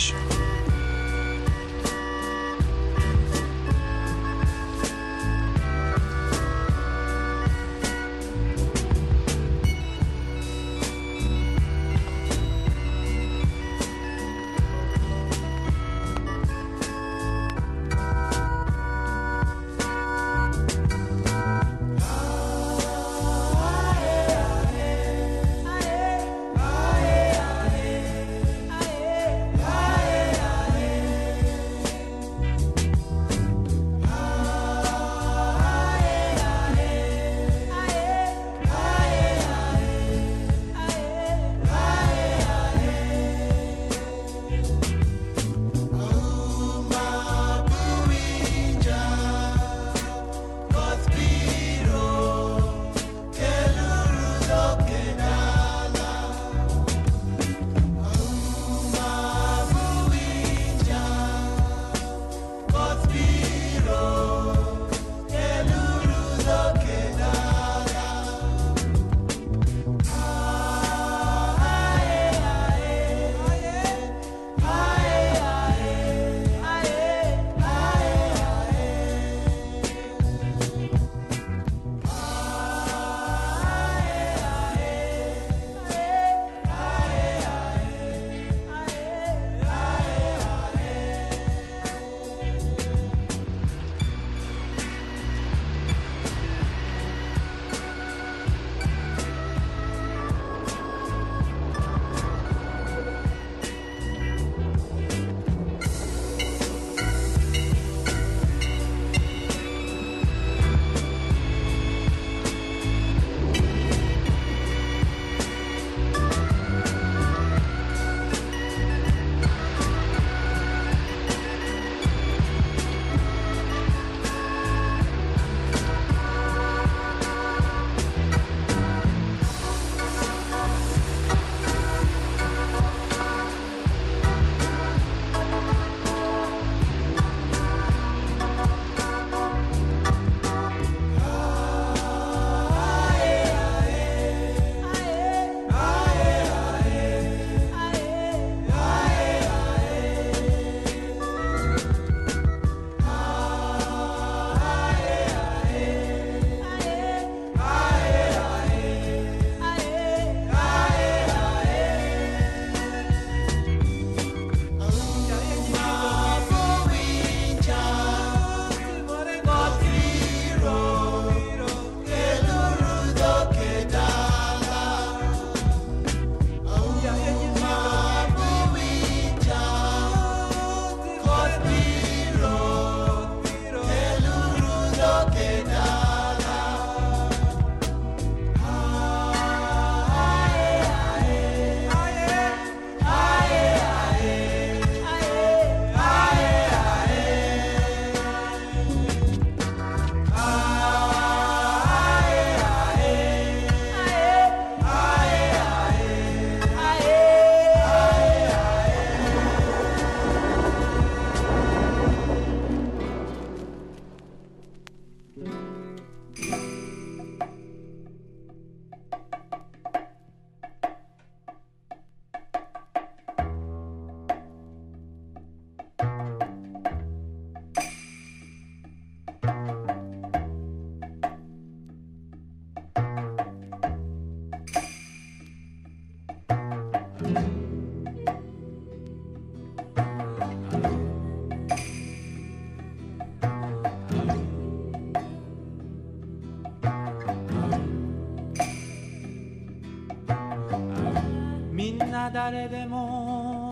[252.34, 253.70] 誰でも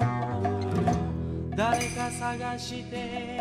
[1.56, 3.31] 誰か探して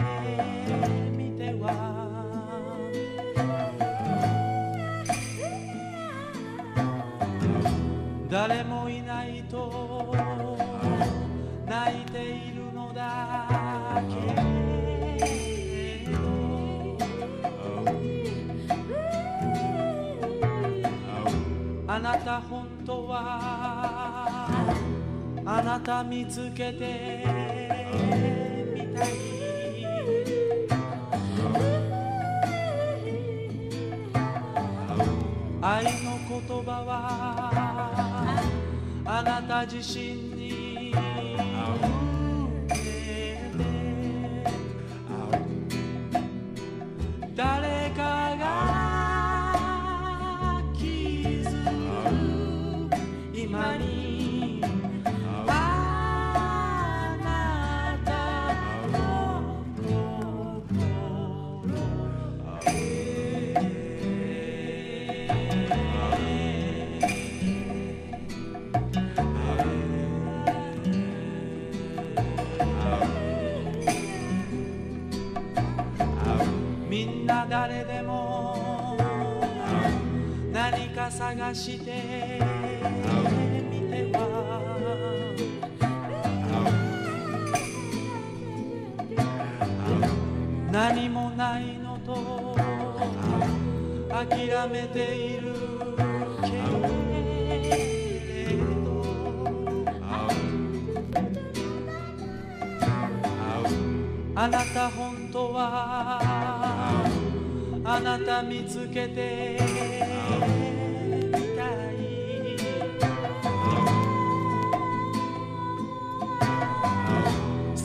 [26.32, 27.01] つけて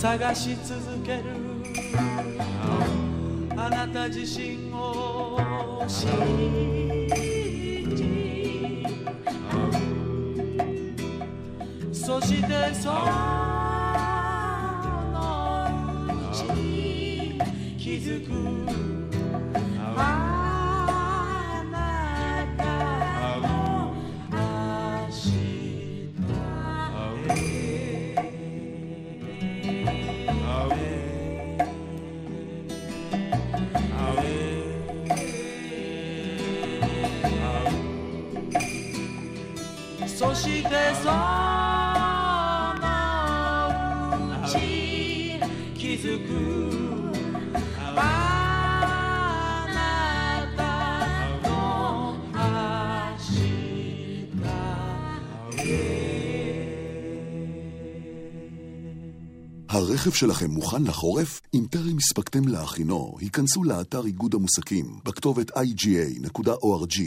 [0.06, 1.24] 探し続ける。
[3.56, 7.08] あなた自身を信
[7.90, 8.86] じ
[11.92, 12.96] そしてその
[16.30, 16.44] うち
[17.76, 18.95] 気づく。
[60.06, 61.40] הרכב שלכם מוכן לחורף?
[61.54, 67.06] אם טרם הספקתם להכינו, היכנסו לאתר איגוד המוסקים בכתובת iga.org.il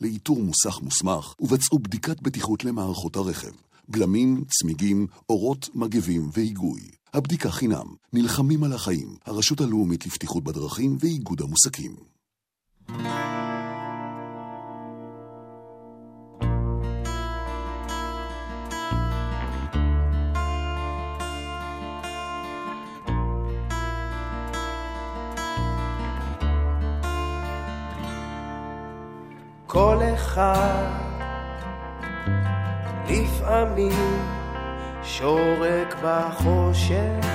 [0.00, 3.50] לאיתור מוסך מוסמך ובצעו בדיקת בטיחות למערכות הרכב.
[3.88, 6.80] בלמים, צמיגים, אורות, מגבים והיגוי.
[7.14, 7.86] הבדיקה חינם.
[8.12, 9.16] נלחמים על החיים.
[9.26, 11.94] הרשות הלאומית לבטיחות בדרכים ואיגוד המוסקים.
[29.74, 30.86] כל אחד.
[33.08, 34.18] לפעמים
[35.02, 37.26] שורק בחושך.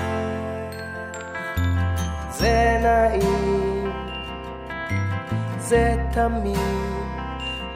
[2.32, 3.92] זה נעים,
[5.58, 6.58] זה תמיד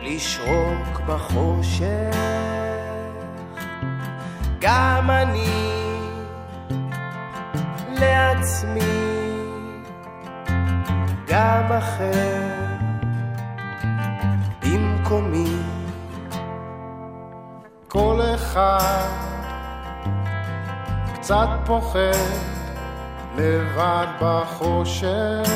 [0.02, 2.15] לשרוק בחושך.
[4.60, 5.73] גם אני
[7.90, 8.80] לעצמי
[11.27, 12.62] גם אחר
[15.03, 15.57] במקומי
[17.88, 19.07] כל אחד
[21.13, 21.97] קצת פוחד
[23.38, 25.49] לבד בחושך.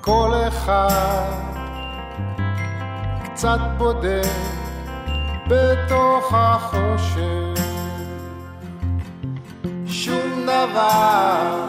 [0.00, 1.32] כל אחד
[3.24, 4.28] קצת בודד
[5.48, 7.62] בתוך החושך.
[9.86, 11.66] שום דבר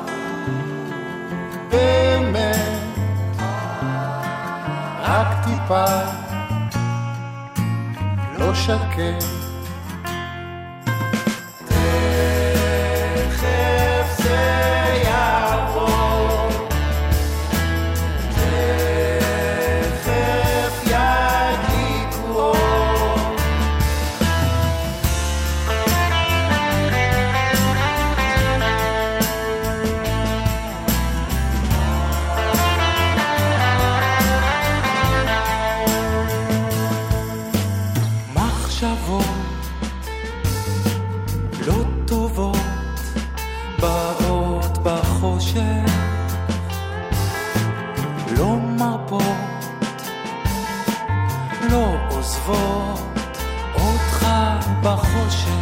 [1.69, 2.74] באמת
[5.07, 5.85] רק טיפה.
[8.39, 9.23] לא שקט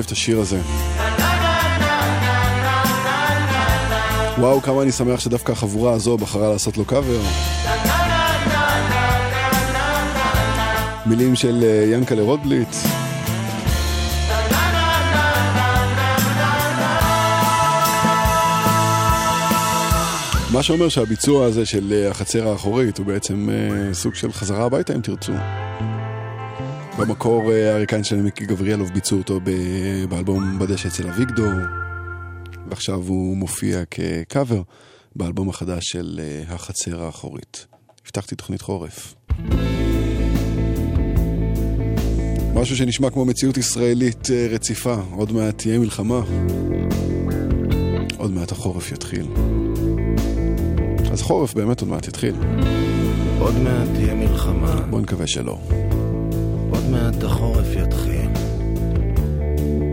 [0.00, 0.60] אוהב את השיר הזה.
[4.38, 7.20] וואו, כמה אני שמח שדווקא החבורה הזו בחרה לעשות לו קאבר.
[11.06, 12.68] מילים של אה, ינקלה רוטבליט.
[20.52, 24.94] מה שאומר שהביצוע הזה של אה, החצר האחורית הוא בעצם אה, סוג של חזרה הביתה
[24.94, 25.32] אם תרצו.
[27.00, 29.40] במקור אה, אריק איינשטיין ומיקי גבריאלוב ביצעו אותו
[30.08, 31.52] באלבום בדשא אצל אביגדור,
[32.68, 34.62] ועכשיו הוא מופיע כקאבר
[35.16, 37.66] באלבום החדש של אה, החצר האחורית.
[38.04, 39.14] הבטחתי תוכנית חורף.
[42.54, 46.20] משהו שנשמע כמו מציאות ישראלית אה, רציפה, עוד מעט תהיה מלחמה,
[48.16, 49.26] עוד מעט החורף יתחיל.
[51.12, 52.34] אז חורף באמת עוד מעט יתחיל.
[53.38, 55.58] עוד מעט תהיה מלחמה, בוא נקווה שלא.
[56.80, 58.30] עוד מעט החורף יתחיל.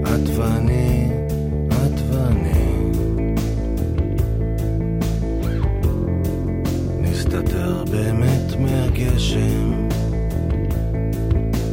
[0.03, 1.07] את ואני,
[1.69, 2.91] את ואני.
[7.01, 9.87] נסתתר באמת מהגשם,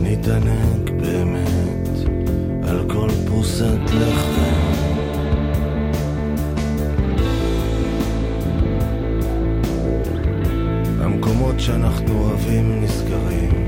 [0.00, 1.88] נתענג באמת
[2.68, 4.74] על כל פרוסת לחם.
[11.00, 13.63] המקומות שאנחנו אוהבים נסגרים,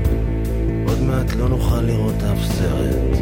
[0.97, 3.17] עוד מעט לא נוכל לראות אף סרט.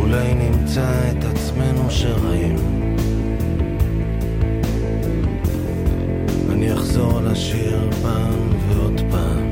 [0.00, 2.56] אולי נמצא את עצמנו שרעים.
[6.50, 9.50] אני אחזור על השיר פעם ועוד פעם,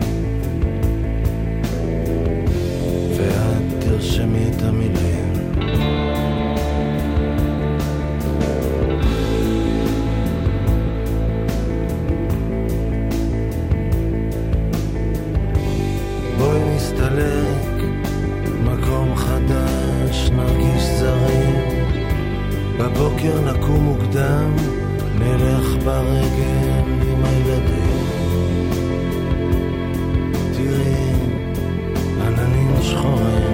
[3.16, 5.21] ואת תרשמי את המילים.
[17.22, 17.84] נסתלק,
[18.64, 21.54] מקום חדש, נרגיש זרים.
[22.78, 24.56] בבוקר נקום מוקדם,
[25.18, 26.82] נלך ברגל
[27.12, 28.06] עם הילדים.
[30.52, 31.12] תראי,
[32.26, 33.51] עננים שחורים,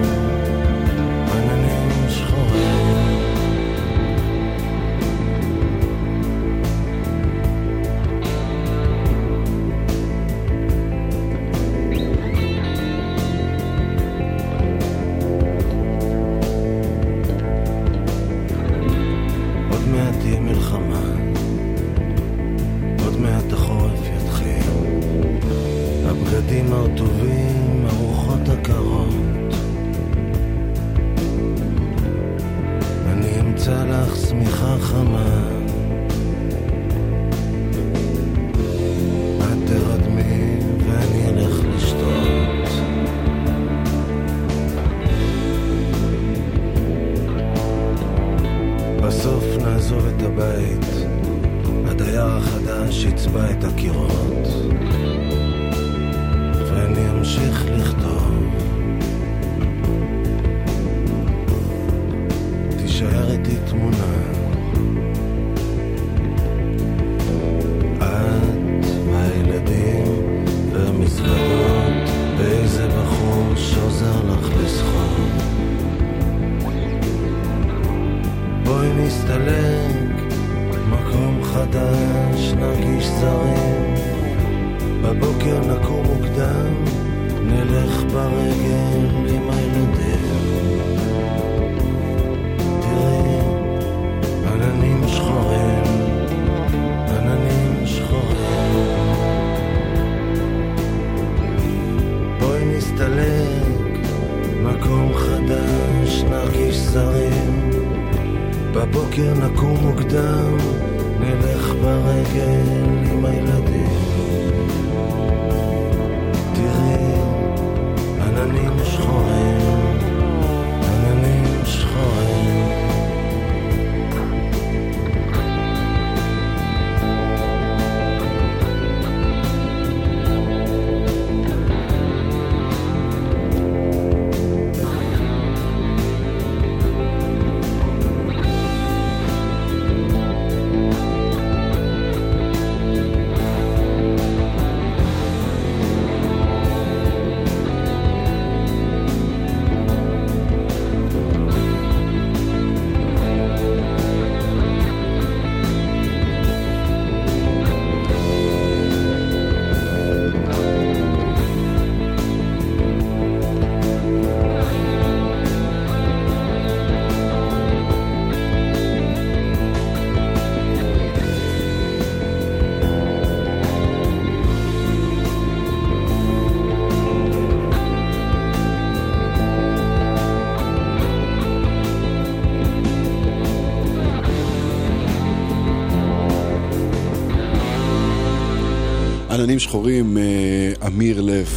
[189.39, 191.47] עננים שחורים, אה, אמיר לב.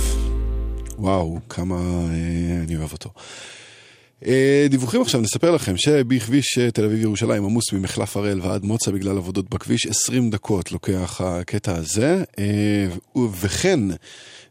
[0.99, 3.11] וואו, כמה אה, אני אוהב אותו.
[4.27, 9.17] אה, דיווחים עכשיו, נספר לכם שבכביש תל אביב ירושלים עמוס ממחלף הראל ועד מוצא בגלל
[9.17, 12.25] עבודות בכביש, 20 דקות לוקח הקטע הזה,
[13.41, 13.81] וכן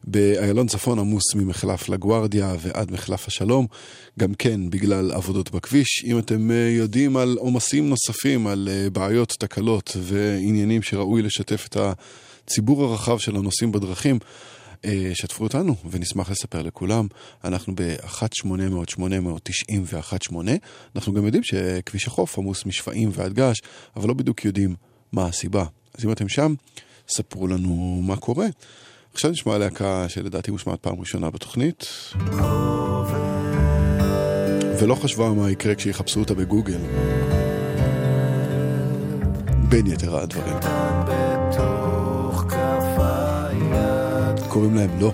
[0.04, 3.68] באיילון צפון עמוס ממחלף לגוארדיה ועד מחלף השלום,
[4.20, 6.04] גם כן בגלל עבודות בכביש.
[6.06, 11.78] אם אתם יודעים על עומסים נוספים, על בעיות, תקלות ועניינים שראוי לשתף את
[12.46, 14.20] הציבור הרחב של הנוסעים בדרכים,
[14.86, 17.08] אה, שתפו אותנו ונשמח לספר לכולם.
[17.44, 20.34] אנחנו ב-1-800-890-118.
[20.96, 23.60] אנחנו גם יודעים שכביש החוף עמוס משפעים ועד געש,
[23.96, 24.76] אבל לא בדיוק יודעים
[25.12, 25.66] מה הסיבה.
[25.98, 26.54] אז אם אתם שם,
[27.08, 28.48] ספרו לנו מה קורה.
[29.14, 31.88] עכשיו נשמע להקה שלדעתי מושמעת פעם ראשונה בתוכנית.
[34.80, 36.80] ולא חשבה מה יקרה כשיחפשו אותה בגוגל.
[39.70, 40.58] בין יתר הדברים.
[44.52, 45.12] קוראים להם לא.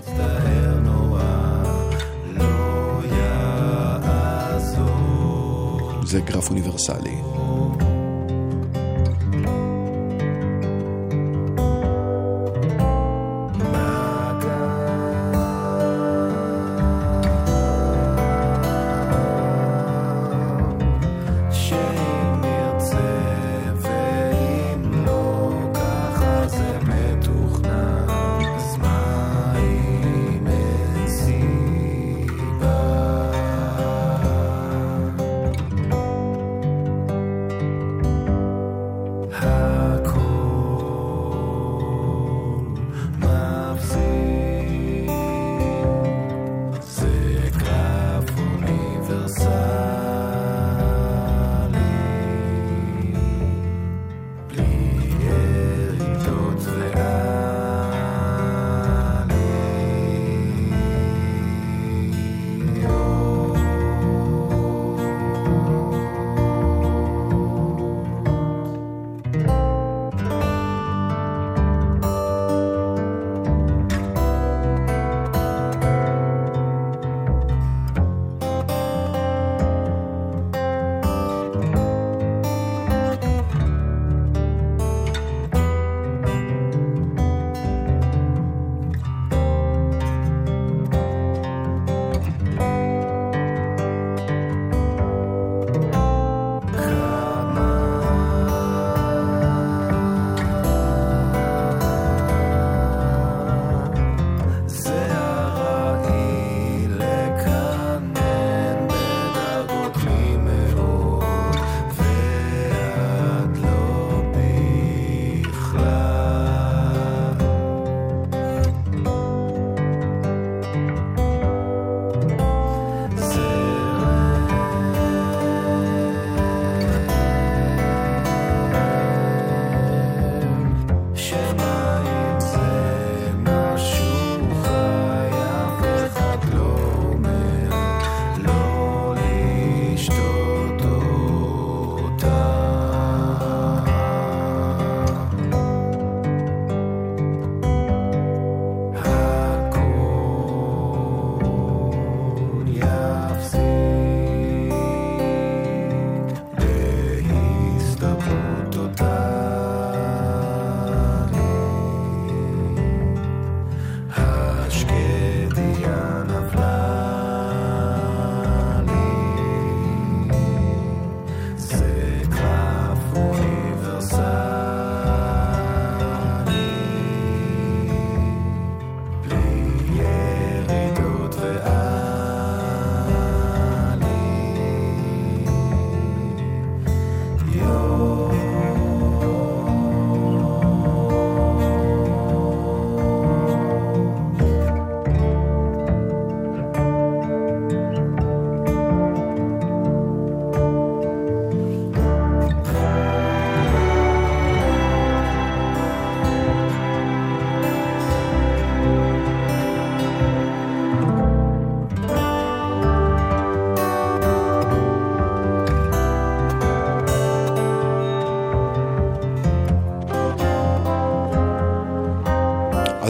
[6.04, 7.27] זה גרף אוניברסלי.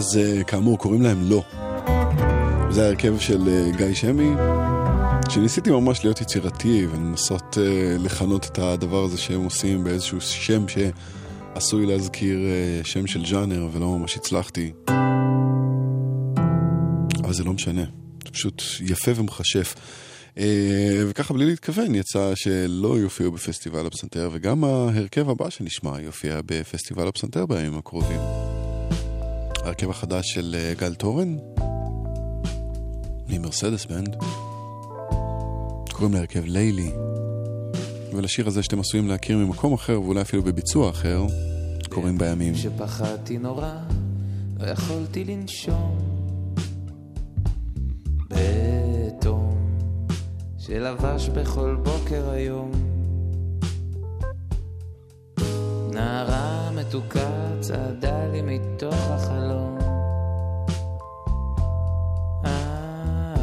[0.09, 1.43] אז אה, כאמור, קוראים להם לא.
[2.71, 4.31] זה ההרכב של אה, גיא שמי,
[5.31, 11.87] שניסיתי ממש להיות יצירתי ולנסות אה, לכנות את הדבר הזה שהם עושים באיזשהו שם שעשוי
[11.87, 12.39] להזכיר
[12.85, 14.73] שם של ז'אנר, ולא ממש הצלחתי.
[17.23, 17.85] אבל זה לא משנה,
[18.25, 19.75] זה פשוט יפה ומכשף.
[21.09, 27.47] וככה בלי להתכוון יצא שלא יופיעו בפסטיבל הפסנתר, וגם ההרכב הבא שנשמע יופיע בפסטיבל הפסנתר
[27.47, 28.38] בימים הקרובים.
[29.69, 31.37] ההרכב החדש של אה, גל תורן,
[33.29, 34.17] ממרסדס בנד,
[35.93, 36.91] קוראים להרכב לילי,
[38.13, 41.23] ולשיר הזה שאתם עשויים להכיר ממקום אחר ואולי אפילו בביצוע אחר,
[41.89, 42.55] קוראים בימים.
[42.55, 43.73] שפחדתי נורא,
[44.61, 45.99] לא יכולתי לנשום.
[48.29, 49.57] בתום
[50.59, 52.71] שלבש בכל בוקר היום.
[55.93, 56.58] נערה
[56.89, 59.79] מתוקה צעדה לי מתוך החלום.
[62.45, 63.35] אה,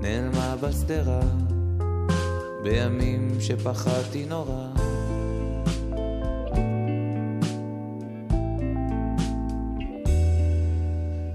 [0.00, 1.20] נעלמה בשדרה
[2.62, 4.66] בימים שפחדתי נורא.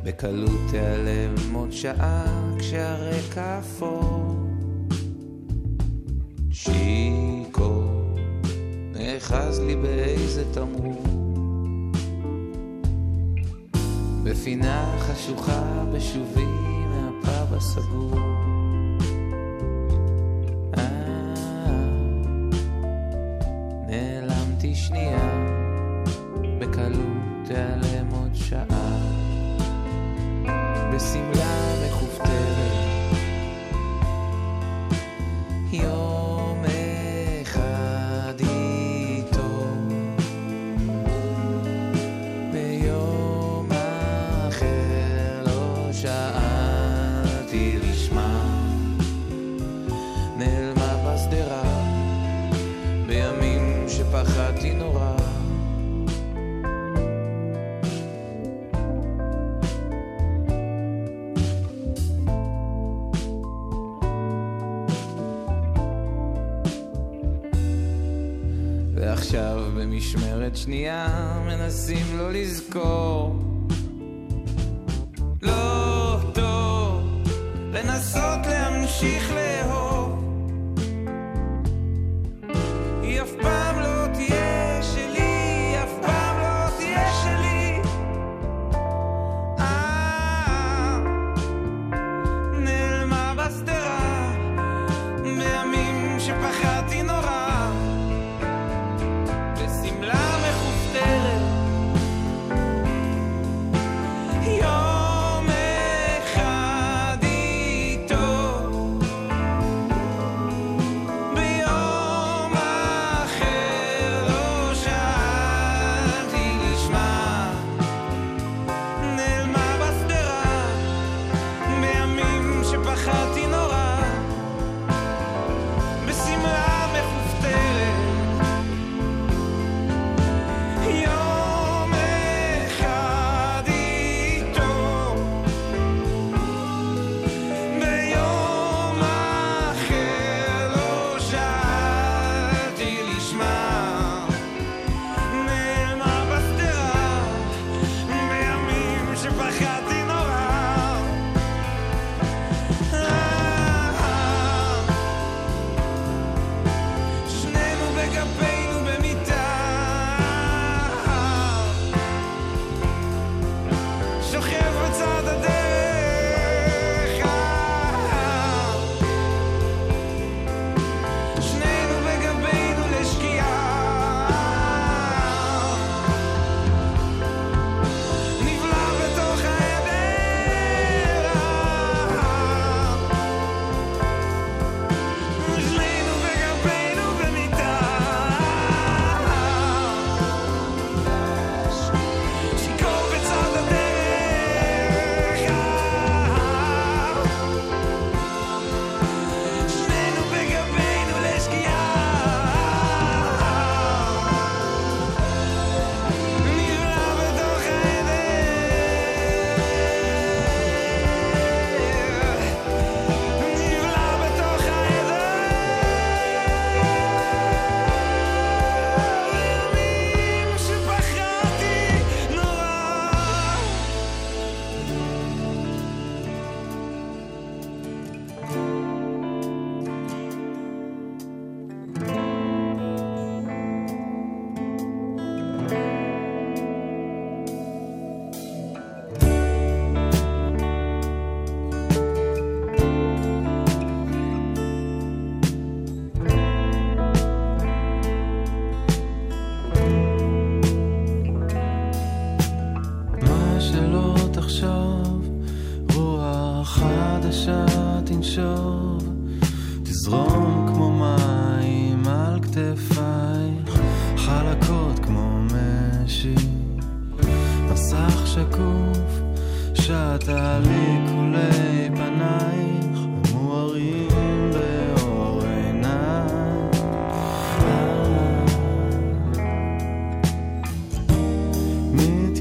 [0.03, 2.25] בקלות תיעלם עוד שעה
[2.59, 4.35] כשהרקע אפור.
[6.51, 8.00] שיכור
[9.01, 11.03] נאחז לי באיזה תמרור.
[14.23, 16.45] בפינה חשוכה בשובי
[16.89, 18.15] מהפאב הסגור.
[20.77, 21.33] אה,
[23.87, 25.30] נעלמתי שנייה,
[69.21, 71.07] ועכשיו במשמרת שנייה
[71.45, 73.39] מנסים לא לזכור.
[75.41, 77.23] לא טוב
[77.73, 79.50] לנסות להמשיך לאהוב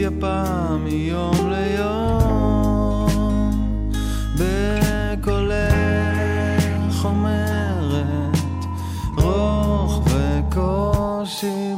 [0.01, 3.11] מתייפה מיום ליום.
[4.35, 5.75] בקולך
[7.05, 8.37] אומרת
[9.17, 11.75] רוך וקושי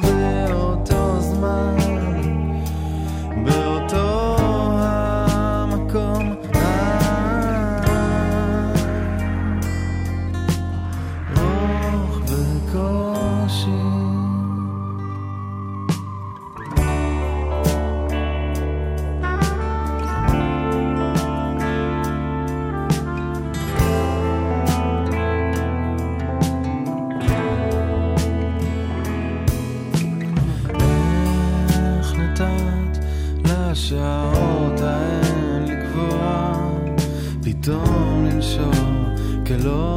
[39.65, 39.92] love.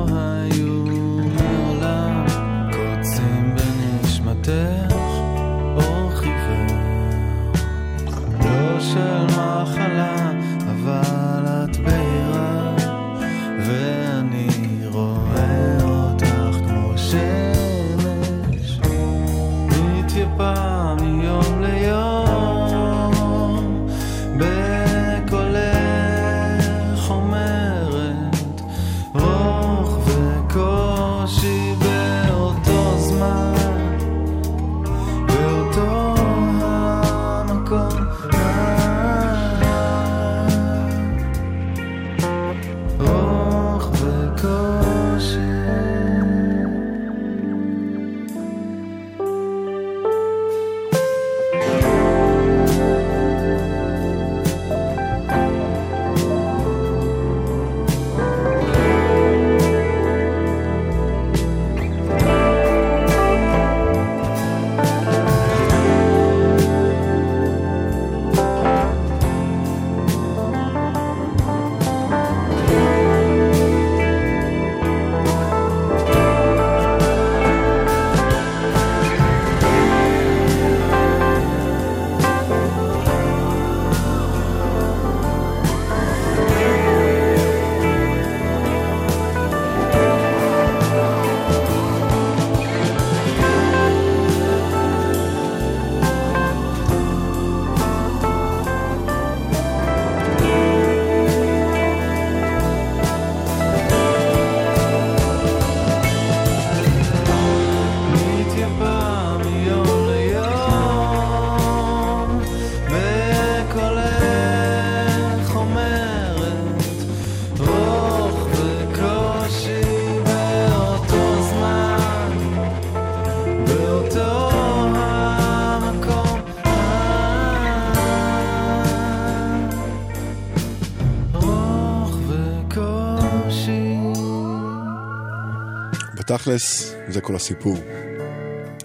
[136.36, 137.78] בתכלס, זה כל הסיפור.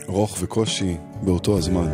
[0.07, 1.89] רוך וקושי באותו הזמן.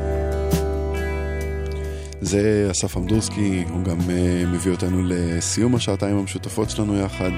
[2.21, 7.31] זה אסף עמדורסקי, הוא גם uh, מביא אותנו לסיום השעתיים המשותפות שלנו יחד.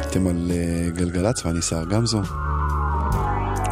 [0.00, 2.20] אתם על uh, גלגלצ ואני סער גמזו.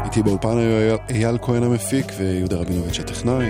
[0.05, 3.47] איתי באולפן היו אייל כהן המפיק ויהודה רבינוביץ' הטכנאי.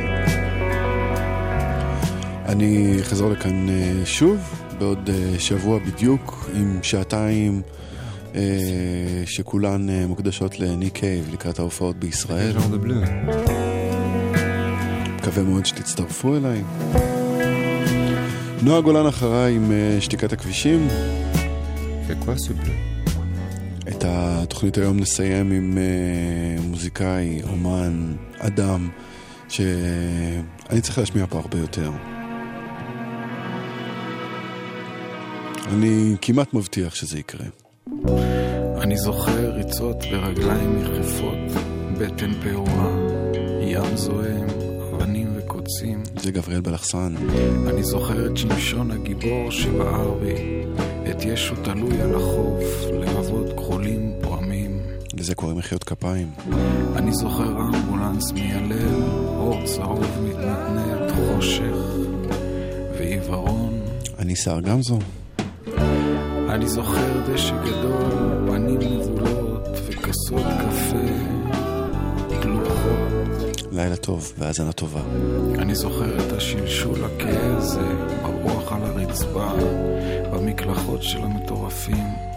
[2.46, 7.62] אני אחזור לכאן uh, שוב בעוד uh, שבוע בדיוק עם שעתיים
[8.32, 8.36] uh,
[9.26, 12.56] שכולן uh, מוקדשות לניק קייב לקראת ההופעות בישראל.
[15.16, 16.62] מקווה מאוד שתצטרפו אליי.
[18.62, 20.88] נועה גולן אחריי עם שתיקת הכבישים.
[23.88, 25.78] את התוכנית היום נסיים עם
[26.60, 28.88] מוזיקאי, אומן, אדם,
[29.48, 31.90] שאני צריך להשמיע פה הרבה יותר.
[35.72, 37.46] אני כמעט מבטיח שזה יקרה.
[38.80, 41.62] אני זוכר ריצות ברגליים יחפות,
[41.98, 42.90] בטן פעורה,
[43.62, 44.46] ים זועם,
[44.94, 46.02] אבנים וקוצים.
[46.16, 47.14] זה גבריאל בלחסן.
[47.68, 50.64] אני זוכר את שמשון הגיבור שבער בי,
[51.10, 54.80] את ישו תלוי על החוף, לבבות כחולים פועמים.
[55.14, 56.30] לזה קוראים מחיאות כפיים.
[56.96, 61.76] אני זוכר אמבולנס מיילל, אור צהוב מתנדנד, חושך
[62.98, 63.80] ועיוורון.
[64.18, 64.98] אני סער גמזו.
[66.48, 68.10] אני זוכר דשא גדול,
[68.46, 71.06] פנים נבולות וכוסות קפה
[72.28, 73.62] דלוחות.
[73.72, 75.00] לילה טוב והאזנה טובה.
[75.58, 77.86] אני זוכר את השלשול הכהה הזה
[78.22, 79.48] ברוח על הרצפה,
[80.32, 82.29] במקלחות של המטורפים.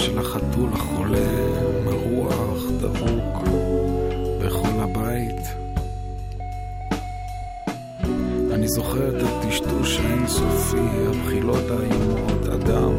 [0.00, 1.28] של החתול החולה,
[1.84, 3.48] מרוח, דבוק,
[4.44, 5.42] בכל הבית.
[8.52, 12.94] אני זוכר את הטשטוש האינסופי, הבחילות האיומות, הדם,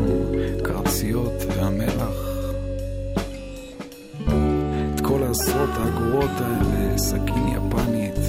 [0.63, 2.15] קרציות והמלח.
[4.95, 8.19] את כל העשרות האגורות האלה, סכין יפנית,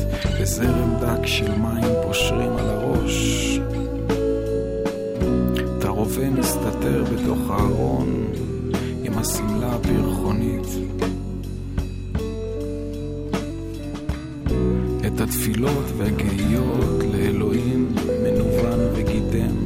[0.40, 3.42] וזרם דק של מים פושרים על הראש.
[6.02, 8.21] הרובה מסתתר בתוך הארון
[9.22, 10.66] השמלה הפרחונית.
[15.06, 19.56] את התפילות והגאיות לאלוהים מנוון וגידם.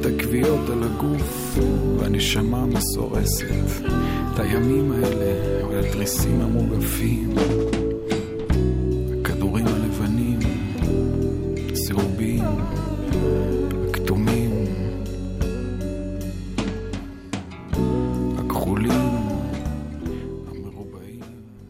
[0.00, 1.58] את הכוויות על הגוף
[1.98, 3.86] והנשמה המסורסת.
[4.34, 7.34] את הימים האלה והתריסים המוגפים.